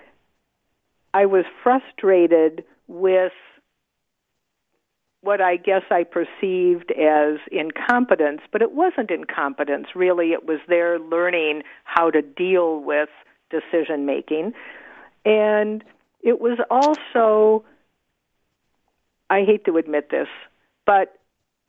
[1.13, 3.33] i was frustrated with
[5.23, 9.89] what I guess I perceived as incompetence, but it wasn't incompetence.
[9.95, 13.11] Really, it was their learning how to deal with
[13.51, 14.53] decision making.
[15.25, 15.85] And
[16.23, 17.65] it was also,
[19.29, 20.29] I hate to admit this,
[20.87, 21.20] but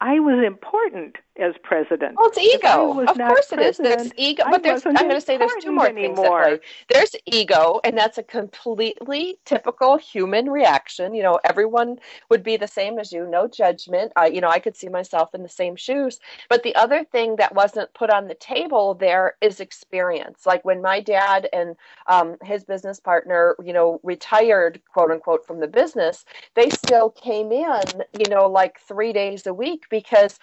[0.02, 2.16] I was important as president.
[2.18, 3.02] Well, it's ego.
[3.02, 3.78] Of course it is.
[3.78, 4.84] There's ego, but there's.
[4.84, 6.45] I'm going to say there's two more anymore.
[6.45, 6.60] things.
[6.89, 11.14] There's ego, and that's a completely typical human reaction.
[11.14, 11.99] You know, everyone
[12.30, 13.28] would be the same as you.
[13.28, 14.12] No judgment.
[14.16, 16.20] I, you know, I could see myself in the same shoes.
[16.49, 20.47] But the other thing that wasn't put on the table there is experience.
[20.47, 21.76] Like when my dad and
[22.08, 26.26] um, his business partner, you know, retired, quote unquote, from the business,
[26.56, 27.84] they still came in,
[28.18, 30.39] you know, like three days a week because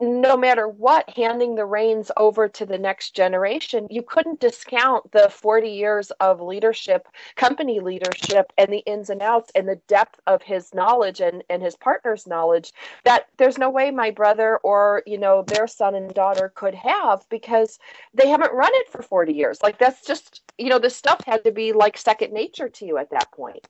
[0.00, 5.28] no matter what, handing the reins over to the next generation, you couldn't discount the
[5.30, 10.42] 40 years of leadership, company leadership, and the ins and outs and the depth of
[10.42, 12.72] his knowledge and, and his partner's knowledge
[13.04, 17.26] that there's no way my brother or, you know, their son and daughter could have
[17.30, 17.78] because
[18.12, 19.62] they haven't run it for 40 years.
[19.62, 22.98] Like that's just, you know, this stuff had to be like second nature to you
[22.98, 23.66] at that point.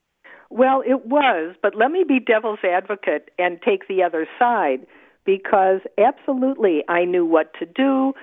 [0.51, 4.87] Well, it was, but let me be devil's advocate and take the other side
[5.25, 8.15] because absolutely I knew what to do,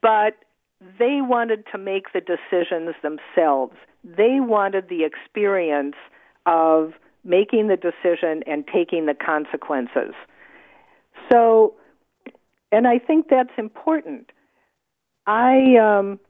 [0.00, 0.36] but
[0.98, 3.74] they wanted to make the decisions themselves.
[4.04, 5.96] They wanted the experience
[6.46, 6.92] of
[7.24, 10.14] making the decision and taking the consequences.
[11.30, 11.74] So,
[12.70, 14.30] and I think that's important.
[15.26, 16.20] I, um,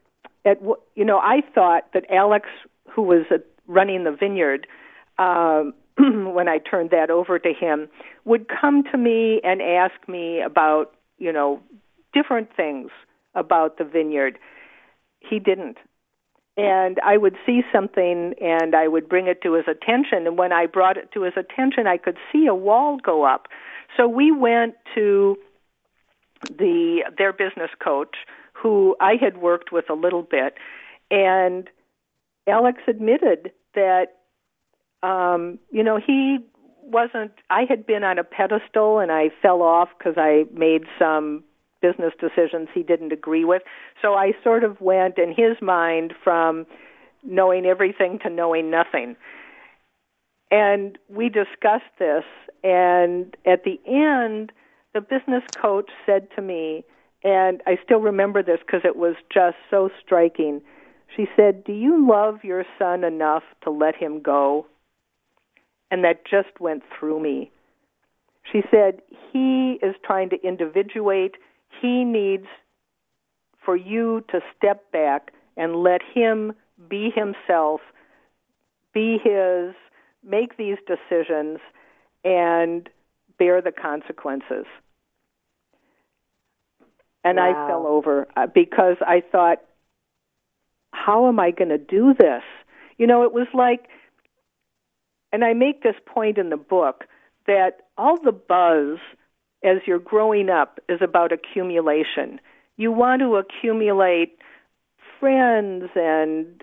[0.44, 0.62] at
[0.94, 2.48] you know, I thought that Alex,
[2.88, 3.24] who was
[3.66, 4.66] running the vineyard,
[5.18, 7.88] um, when I turned that over to him,
[8.24, 11.60] would come to me and ask me about, you know,
[12.12, 12.90] different things
[13.34, 14.38] about the vineyard.
[15.20, 15.78] He didn't.
[16.56, 20.26] And I would see something and I would bring it to his attention.
[20.26, 23.48] And when I brought it to his attention, I could see a wall go up.
[23.96, 25.36] So we went to
[26.48, 28.16] the their business coach,
[28.52, 30.54] who I had worked with a little bit,
[31.10, 31.68] and
[32.46, 34.18] Alex admitted that
[35.04, 36.38] um, you know, he
[36.82, 37.32] wasn't.
[37.50, 41.44] I had been on a pedestal, and I fell off because I made some
[41.82, 43.62] business decisions he didn't agree with.
[44.00, 46.66] So I sort of went in his mind from
[47.22, 49.16] knowing everything to knowing nothing.
[50.50, 52.24] And we discussed this,
[52.62, 54.52] and at the end,
[54.94, 56.84] the business coach said to me,
[57.22, 60.62] and I still remember this because it was just so striking.
[61.14, 64.66] She said, Do you love your son enough to let him go?
[65.90, 67.50] And that just went through me.
[68.50, 69.00] She said,
[69.32, 71.36] He is trying to individuate.
[71.80, 72.46] He needs
[73.64, 76.52] for you to step back and let him
[76.88, 77.80] be himself,
[78.92, 79.74] be his,
[80.22, 81.58] make these decisions,
[82.24, 82.88] and
[83.38, 84.66] bear the consequences.
[87.22, 87.66] And wow.
[87.66, 89.58] I fell over uh, because I thought,
[90.92, 92.42] how am I going to do this?
[92.98, 93.88] You know, it was like,
[95.34, 97.06] and I make this point in the book
[97.48, 98.98] that all the buzz
[99.64, 102.38] as you're growing up is about accumulation.
[102.76, 104.38] You want to accumulate
[105.18, 106.62] friends and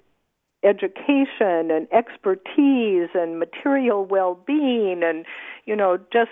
[0.63, 5.25] education and expertise and material well-being and
[5.65, 6.31] you know just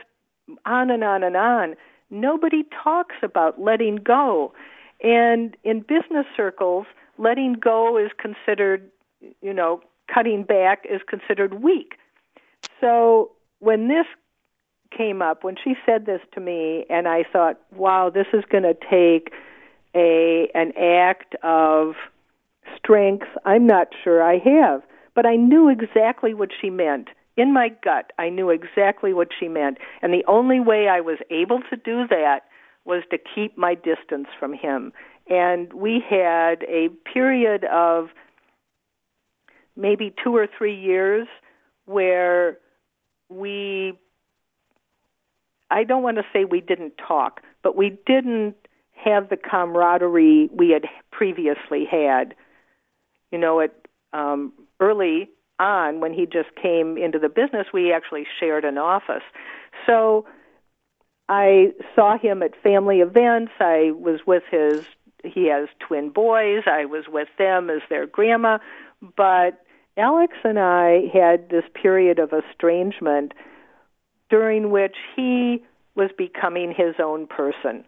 [0.65, 1.75] on and on and on.
[2.09, 4.53] Nobody talks about letting go.
[5.03, 6.85] And in business circles
[7.17, 8.89] letting go is considered
[9.41, 9.81] you know
[10.13, 11.98] cutting back is considered weak
[12.81, 14.05] so when this
[14.95, 18.63] came up when she said this to me and I thought wow this is going
[18.63, 19.31] to take
[19.95, 21.93] a an act of
[22.77, 24.81] strength I'm not sure I have.
[25.15, 27.09] But I knew exactly what she meant.
[27.35, 29.77] In my gut, I knew exactly what she meant.
[30.01, 32.41] And the only way I was able to do that
[32.85, 34.93] was to keep my distance from him.
[35.29, 38.09] And we had a period of
[39.75, 41.27] maybe two or three years
[41.85, 42.57] where
[43.29, 43.93] we,
[45.71, 48.55] I don't want to say we didn't talk, but we didn't
[48.93, 52.35] have the camaraderie we had previously had
[53.31, 53.73] you know, at
[54.13, 59.23] um, early on when he just came into the business, we actually shared an office.
[59.85, 60.25] So
[61.27, 63.51] I saw him at family events.
[63.59, 64.83] I was with his.
[65.23, 66.63] He has twin boys.
[66.65, 68.59] I was with them as their grandma,
[69.17, 69.63] but
[69.99, 73.33] Alex and I had this period of estrangement
[74.29, 75.63] during which he
[75.95, 77.83] was becoming his own person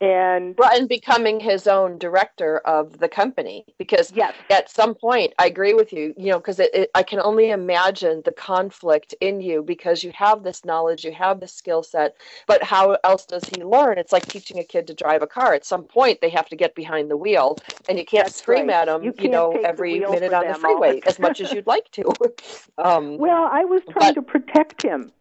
[0.00, 4.34] and well, and becoming his own director of the company because yes.
[4.50, 6.60] at some point i agree with you you know because
[6.94, 11.38] i can only imagine the conflict in you because you have this knowledge you have
[11.38, 12.16] this skill set
[12.46, 15.54] but how else does he learn it's like teaching a kid to drive a car
[15.54, 17.56] at some point they have to get behind the wheel
[17.88, 18.74] and you can't That's scream right.
[18.76, 21.88] at them you, you know every minute on the freeway as much as you'd like
[21.92, 22.04] to
[22.78, 25.12] um, well i was trying but, to protect him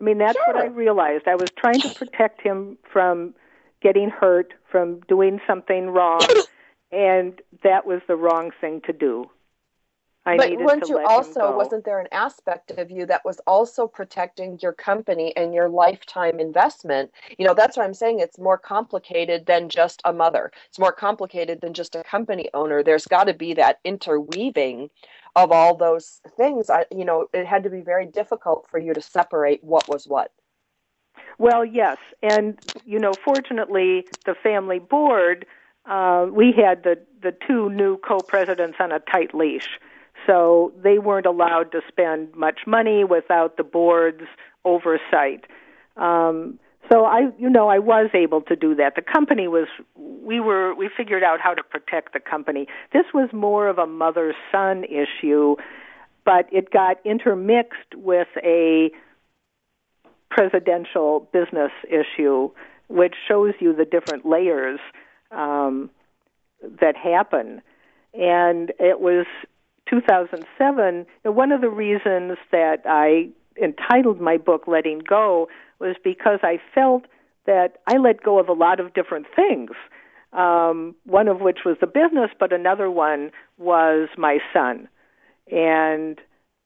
[0.00, 0.54] i mean that's sure.
[0.54, 3.34] what i realized i was trying to protect him from
[3.84, 6.26] getting hurt, from doing something wrong,
[6.90, 9.30] and that was the wrong thing to do.
[10.26, 14.58] I but weren't you also wasn't there an aspect of you that was also protecting
[14.62, 17.10] your company and your lifetime investment?
[17.36, 18.20] You know that's what i'm saying.
[18.20, 20.50] It's more complicated than just a mother.
[20.68, 22.82] It's more complicated than just a company owner.
[22.82, 24.88] There's got to be that interweaving
[25.36, 26.70] of all those things.
[26.70, 30.08] I, you know it had to be very difficult for you to separate what was
[30.08, 30.32] what
[31.38, 35.46] well, yes, and you know, fortunately, the family board
[35.86, 39.68] uh, we had the the two new co-presidents on a tight leash,
[40.26, 44.24] so they weren't allowed to spend much money without the board's
[44.64, 45.44] oversight.
[45.96, 46.58] Um,
[46.90, 48.94] so I, you know, I was able to do that.
[48.94, 52.66] The company was, we were, we figured out how to protect the company.
[52.92, 55.56] This was more of a mother-son issue,
[56.26, 58.90] but it got intermixed with a
[60.34, 62.50] presidential business issue,
[62.88, 64.80] which shows you the different layers
[65.30, 65.90] um,
[66.80, 67.62] that happen.
[68.14, 69.26] And it was
[69.88, 71.06] 2007.
[71.24, 73.28] And one of the reasons that I
[73.62, 77.04] entitled my book Letting Go was because I felt
[77.46, 79.70] that I let go of a lot of different things.
[80.32, 84.88] Um, one of which was the business, but another one was my son.
[85.52, 86.18] And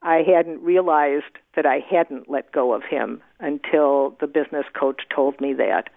[0.02, 5.40] I hadn't realized that I hadn't let go of him until the business coach told
[5.40, 5.88] me that.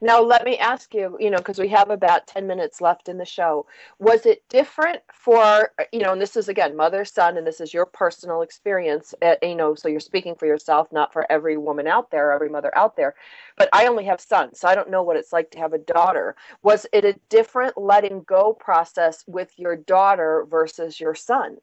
[0.00, 3.16] Now, let me ask you, you know, because we have about 10 minutes left in
[3.16, 3.66] the show.
[3.98, 7.72] Was it different for, you know, and this is again mother, son, and this is
[7.72, 11.86] your personal experience, uh, you know, so you're speaking for yourself, not for every woman
[11.86, 13.14] out there, every mother out there.
[13.56, 15.78] But I only have sons, so I don't know what it's like to have a
[15.78, 16.36] daughter.
[16.62, 21.56] Was it a different letting go process with your daughter versus your son?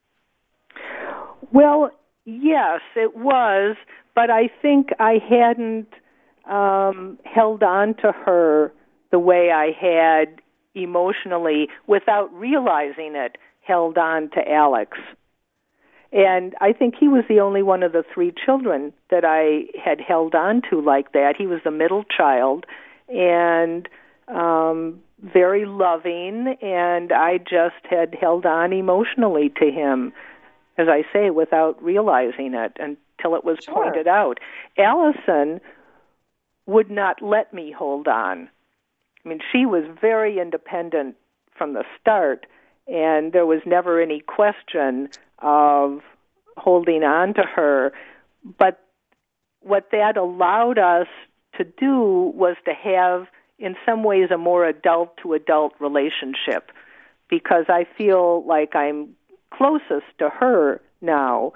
[1.54, 1.92] Well,
[2.26, 3.76] yes, it was,
[4.16, 5.88] but I think I hadn't
[6.50, 8.72] um, held on to her
[9.12, 10.42] the way I had
[10.74, 14.98] emotionally without realizing it, held on to Alex.
[16.14, 20.02] And I think he was the only one of the three children that I had
[20.02, 21.36] held on to like that.
[21.38, 22.66] He was the middle child
[23.10, 23.88] and
[24.28, 30.14] um very loving and I just had held on emotionally to him
[30.78, 33.74] as I say, without realizing it until it was sure.
[33.74, 34.40] pointed out.
[34.78, 35.62] Allison
[36.66, 38.50] would not let me hold on.
[39.24, 41.16] I mean, she was very independent
[41.56, 42.46] from the start,
[42.88, 45.10] and there was never any question
[45.40, 46.02] of
[46.58, 47.94] holding on to her.
[48.58, 48.84] But
[49.60, 51.08] what that allowed us
[51.58, 53.28] to do was to have
[53.62, 56.72] in some ways, a more adult to adult relationship
[57.30, 59.10] because I feel like I'm
[59.52, 61.54] closest to her now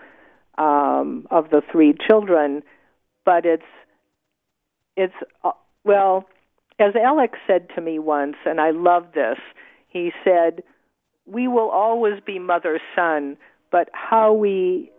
[0.57, 2.63] um, of the three children.
[3.25, 3.63] But it's
[4.95, 5.51] it's uh,
[5.83, 6.25] well,
[6.79, 9.37] as Alex said to me once, and I love this.
[9.87, 10.63] He said,
[11.25, 13.37] "We will always be mother son,
[13.71, 14.91] but how we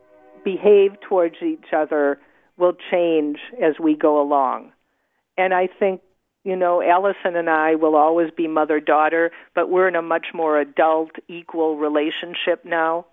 [0.45, 2.19] behave towards each other
[2.57, 4.73] will change as we go along."
[5.39, 6.01] And I think
[6.47, 10.29] you know, Allison and I will always be mother daughter, but we're in a much
[10.33, 13.05] more adult, equal relationship now.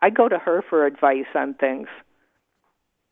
[0.00, 1.88] I go to her for advice on things.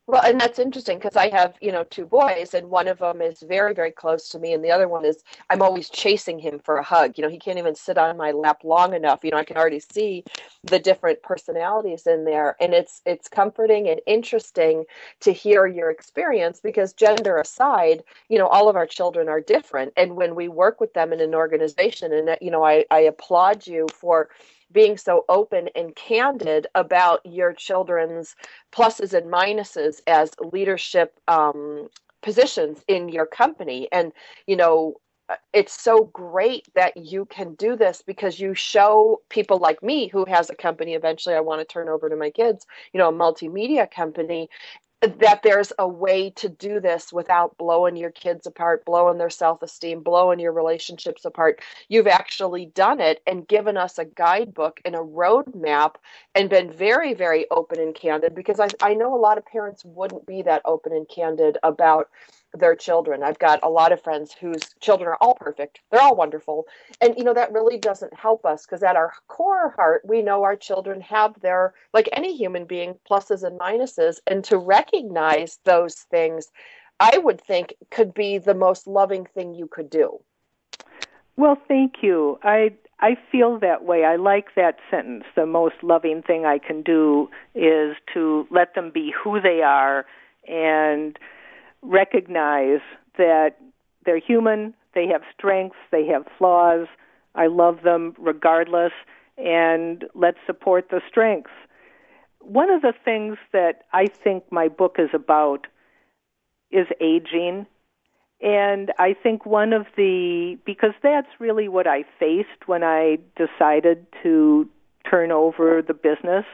[0.09, 3.20] Well, and that's interesting because I have, you know, two boys, and one of them
[3.20, 6.61] is very, very close to me, and the other one is I'm always chasing him
[6.61, 7.14] for a hug.
[7.18, 9.24] You know, he can't even sit on my lap long enough.
[9.24, 10.22] You know, I can already see
[10.62, 14.84] the different personalities in there, and it's it's comforting and interesting
[15.22, 19.92] to hear your experience because gender aside, you know, all of our children are different,
[19.96, 23.66] and when we work with them in an organization, and you know, I I applaud
[23.66, 24.28] you for
[24.72, 28.34] being so open and candid about your children's
[28.72, 31.88] pluses and minuses as leadership um,
[32.22, 33.88] positions in your company.
[33.92, 34.12] And,
[34.46, 34.96] you know,
[35.52, 40.24] it's so great that you can do this because you show people like me who
[40.26, 43.12] has a company eventually I want to turn over to my kids, you know, a
[43.12, 44.48] multimedia company
[45.07, 49.62] that there's a way to do this without blowing your kids apart, blowing their self
[49.62, 51.61] esteem, blowing your relationships apart.
[51.88, 55.96] You've actually done it and given us a guidebook and a roadmap
[56.34, 59.84] and been very, very open and candid because I, I know a lot of parents
[59.84, 62.11] wouldn't be that open and candid about
[62.59, 63.22] their children.
[63.22, 65.80] I've got a lot of friends whose children are all perfect.
[65.90, 66.66] They're all wonderful.
[67.00, 70.42] And you know that really doesn't help us because at our core heart, we know
[70.42, 75.94] our children have their like any human being pluses and minuses and to recognize those
[75.94, 76.50] things
[76.98, 80.20] I would think could be the most loving thing you could do.
[81.36, 82.38] Well, thank you.
[82.42, 84.04] I I feel that way.
[84.04, 85.24] I like that sentence.
[85.34, 90.07] The most loving thing I can do is to let them be who they are
[90.48, 91.18] and
[91.83, 92.81] recognize
[93.18, 93.57] that
[94.05, 96.87] they're human, they have strengths, they have flaws.
[97.35, 98.93] I love them regardless,
[99.37, 101.51] and let's support the strengths.
[102.41, 105.66] One of the things that I think my book is about
[106.70, 107.66] is aging.
[108.41, 114.07] And I think one of the, because that's really what I faced when I decided
[114.22, 114.68] to
[115.09, 116.45] turn over the business.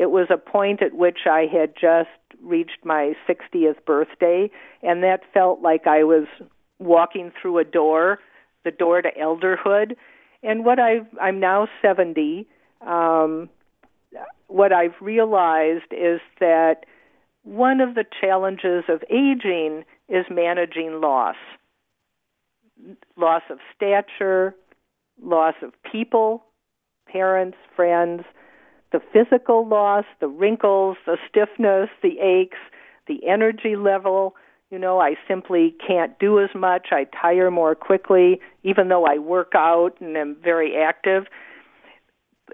[0.00, 2.08] It was a point at which I had just
[2.42, 4.50] reached my 60th birthday,
[4.82, 6.26] and that felt like I was
[6.78, 8.18] walking through a door,
[8.64, 9.96] the door to elderhood.
[10.42, 12.48] And what I've, I'm now 70.
[12.80, 13.50] Um,
[14.46, 16.86] what I've realized is that
[17.42, 21.36] one of the challenges of aging is managing loss
[23.18, 24.54] loss of stature,
[25.22, 26.42] loss of people,
[27.06, 28.22] parents, friends,
[28.92, 32.58] the physical loss, the wrinkles, the stiffness, the aches,
[33.06, 34.34] the energy level.
[34.70, 36.88] You know, I simply can't do as much.
[36.92, 41.26] I tire more quickly, even though I work out and am very active.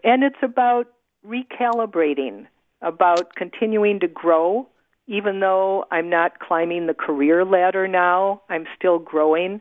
[0.05, 0.87] And it's about
[1.27, 2.47] recalibrating,
[2.83, 4.69] about continuing to grow.
[5.09, 9.61] Even though I'm not climbing the career ladder now, I'm still growing.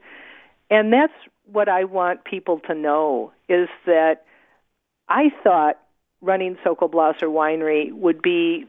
[0.69, 1.13] And that's
[1.51, 4.23] what I want people to know is that
[5.07, 5.77] I thought
[6.25, 8.65] running Sokol Blosser Winery would be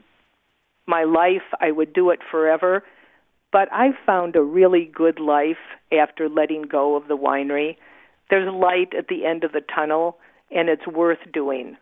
[0.85, 1.43] my life.
[1.59, 2.83] I would do it forever.
[3.51, 5.57] But I found a really good life
[5.91, 7.77] after letting go of the winery.
[8.29, 10.17] There's light at the end of the tunnel,
[10.51, 11.77] and it's worth doing.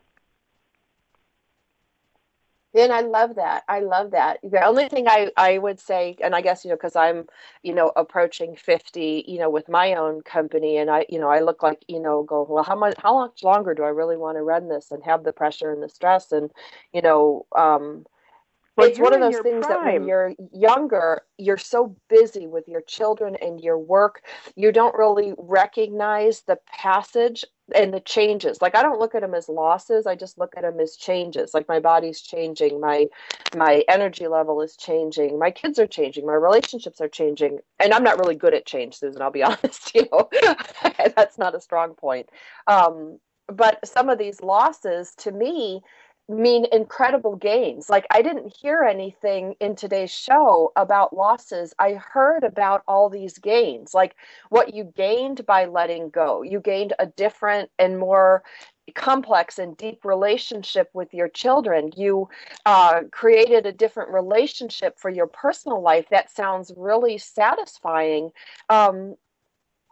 [2.76, 3.64] And I love that.
[3.68, 4.38] I love that.
[4.42, 7.26] The only thing I, I would say, and I guess, you know, because I'm,
[7.62, 11.40] you know, approaching 50, you know, with my own company, and I, you know, I
[11.40, 14.36] look like, you know, go, well, how much, how much longer do I really want
[14.36, 16.32] to run this and have the pressure and the stress?
[16.32, 16.50] And,
[16.92, 18.04] you know, um,
[18.76, 19.84] well, it's one of those things prime.
[19.84, 24.22] that when you're younger, you're so busy with your children and your work,
[24.54, 28.60] you don't really recognize the passage and the changes.
[28.60, 31.54] Like I don't look at them as losses, I just look at them as changes.
[31.54, 33.06] Like my body's changing, my
[33.56, 37.58] my energy level is changing, my kids are changing, my relationships are changing.
[37.80, 40.28] And I'm not really good at change, Susan, I'll be honest, you know.
[41.16, 42.28] That's not a strong point.
[42.66, 43.18] Um,
[43.48, 45.80] but some of these losses to me
[46.28, 47.88] mean incredible gains.
[47.88, 51.72] Like I didn't hear anything in today's show about losses.
[51.78, 54.16] I heard about all these gains, like
[54.48, 56.42] what you gained by letting go.
[56.42, 58.42] You gained a different and more
[58.94, 61.90] complex and deep relationship with your children.
[61.96, 62.28] You
[62.64, 68.30] uh, created a different relationship for your personal life that sounds really satisfying.
[68.68, 69.16] Um,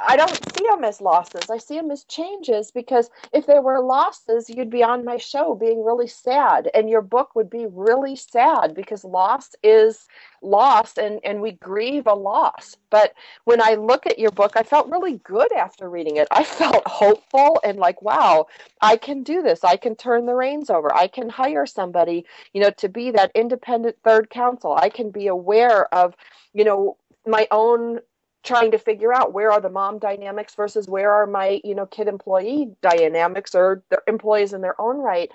[0.06, 1.50] I don't see them as losses.
[1.50, 5.54] I see them as changes because if they were losses, you'd be on my show
[5.54, 10.06] being really sad, and your book would be really sad because loss is
[10.42, 12.76] loss, and and we grieve a loss.
[12.90, 16.28] But when I look at your book, I felt really good after reading it.
[16.30, 18.46] I felt hopeful and like, wow,
[18.80, 19.64] I can do this.
[19.64, 20.94] I can turn the reins over.
[20.94, 24.74] I can hire somebody, you know, to be that independent third counsel.
[24.74, 26.14] I can be aware of,
[26.52, 26.96] you know,
[27.26, 28.00] my own
[28.44, 31.86] trying to figure out where are the mom dynamics versus where are my you know
[31.86, 35.32] kid employee dynamics or their employees in their own right.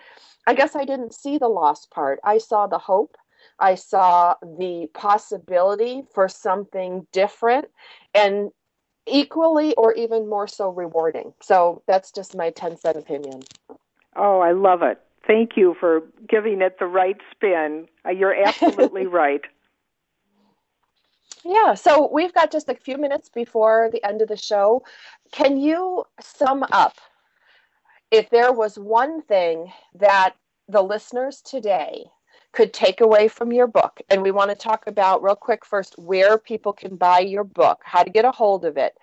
[0.48, 2.20] I guess i didn't see the loss part.
[2.24, 3.18] I saw the hope.
[3.60, 7.66] I saw the possibility for something different
[8.14, 8.52] and
[9.08, 11.34] equally or even more so rewarding.
[11.42, 13.42] So that's just my 10 cent opinion.
[14.16, 15.02] Oh i love it.
[15.28, 17.88] Thank you for giving it the right spin.
[18.06, 19.42] Uh, you're absolutely right
[21.44, 24.84] yeah, so we've got just a few minutes before the end of the show.
[25.32, 26.98] Can you sum up
[28.12, 30.36] if there was one thing that
[30.68, 32.06] the listeners today
[32.52, 34.00] could take away from your book?
[34.10, 37.82] And we want to talk about, real quick, first, where people can buy your book,
[37.84, 38.98] how to get a hold of it.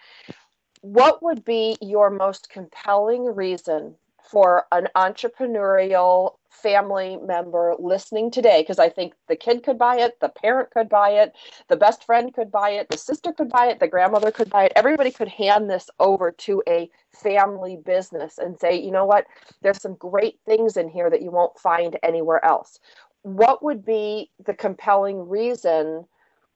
[0.82, 8.78] What would be your most compelling reason for an entrepreneurial family member listening today because
[8.78, 11.32] I think the kid could buy it, the parent could buy it,
[11.68, 14.64] the best friend could buy it, the sister could buy it, the grandmother could buy
[14.64, 14.72] it.
[14.74, 19.26] Everybody could hand this over to a family business and say, you know what,
[19.62, 22.80] there's some great things in here that you won't find anywhere else.
[23.22, 26.06] What would be the compelling reason?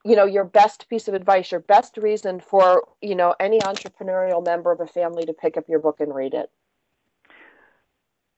[0.03, 4.43] you know your best piece of advice your best reason for you know any entrepreneurial
[4.43, 6.49] member of a family to pick up your book and read it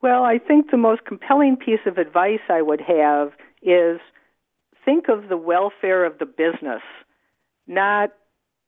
[0.04, 3.32] well, I think the most compelling piece of advice I would have
[3.62, 4.02] is
[4.84, 6.82] think of the welfare of the business,
[7.68, 8.12] not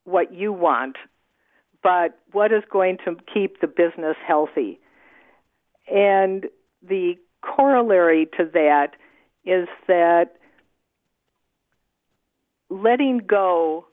[0.06, 0.96] what you want,
[1.84, 4.80] but what is going to keep the business healthy.
[5.94, 6.46] And
[6.82, 8.92] the corollary to that
[9.46, 10.38] is that
[12.70, 13.86] letting go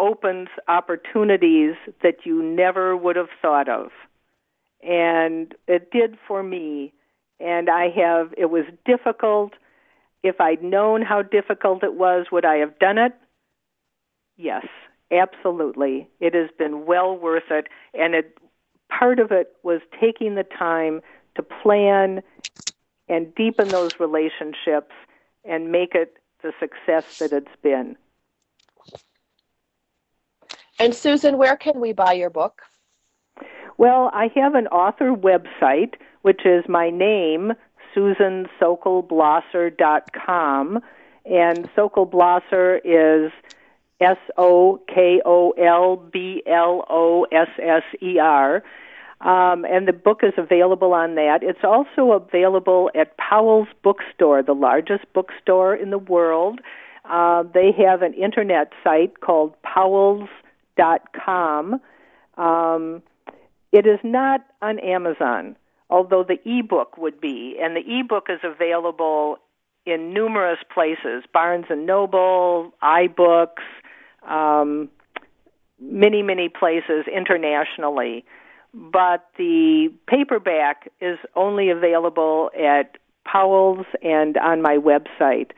[0.00, 3.90] opens opportunities that you never would have thought of
[4.82, 6.92] and it did for me.
[7.38, 9.52] And I have, it was difficult.
[10.22, 13.12] If I'd known how difficult it was, would I have done it?
[14.36, 14.66] Yes,
[15.10, 16.08] absolutely.
[16.20, 17.68] It has been well worth it.
[17.94, 18.38] And it,
[18.88, 21.02] part of it was taking the time
[21.34, 22.22] to plan
[23.08, 24.94] and deepen those relationships
[25.44, 27.96] and make it the success that it's been.
[30.78, 32.62] And Susan, where can we buy your book?
[33.78, 37.52] Well, I have an author website, which is my name,
[37.94, 40.80] SusanSokolblosser.com,
[41.24, 43.32] and Sokolblosser is
[44.00, 48.62] S O K O L B L O S S E R.
[49.20, 51.42] Um, and the book is available on that.
[51.42, 56.60] It's also available at Powell's Bookstore, the largest bookstore in the world.
[57.08, 61.80] Uh, they have an internet site called powells.com.
[62.36, 63.02] Um,
[63.76, 65.54] it is not on Amazon,
[65.90, 69.36] although the ebook would be, and the ebook is available
[69.84, 73.66] in numerous places: Barnes and Noble, iBooks,
[74.26, 74.88] um,
[75.78, 78.24] many many places internationally.
[78.72, 82.96] But the paperback is only available at
[83.26, 85.50] Powell's and on my website.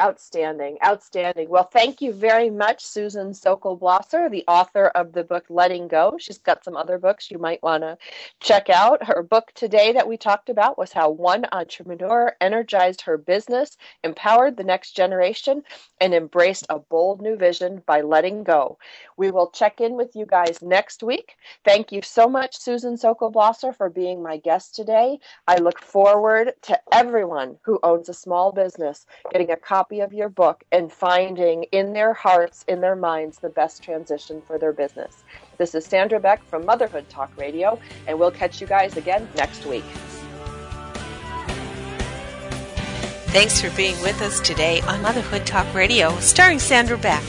[0.00, 1.48] Outstanding, outstanding.
[1.48, 6.16] Well, thank you very much, Susan Sokol Blosser, the author of the book Letting Go.
[6.20, 7.98] She's got some other books you might want to
[8.38, 9.04] check out.
[9.04, 14.56] Her book today that we talked about was How One Entrepreneur Energized Her Business, Empowered
[14.56, 15.64] the Next Generation,
[16.00, 18.78] and Embraced a Bold New Vision by Letting Go.
[19.16, 21.34] We will check in with you guys next week.
[21.64, 25.18] Thank you so much, Susan Sokol Blosser, for being my guest today.
[25.48, 30.12] I look forward to everyone who owns a small business getting a copy copy of
[30.12, 34.72] your book and finding in their hearts, in their minds, the best transition for their
[34.72, 35.24] business.
[35.56, 39.64] This is Sandra Beck from Motherhood Talk Radio, and we'll catch you guys again next
[39.64, 39.84] week.
[43.32, 47.24] Thanks for being with us today on Motherhood Talk Radio, starring Sandra Beck.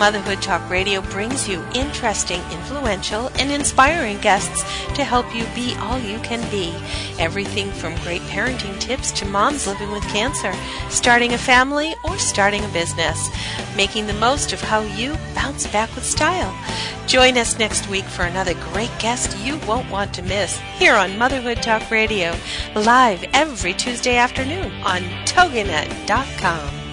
[0.00, 4.62] Motherhood Talk Radio brings you interesting, influential, and inspiring guests
[4.94, 6.74] to help you be all you can be.
[7.18, 10.54] Everything from great parenting tips to moms living with cancer,
[10.88, 13.28] starting a family, or starting a business.
[13.76, 16.56] Making the most of how you bounce back with style.
[17.06, 21.18] Join us next week for another great guest you won't want to miss here on
[21.18, 22.34] Motherhood Talk Radio,
[22.74, 26.89] live every Tuesday afternoon on TogiNet.com.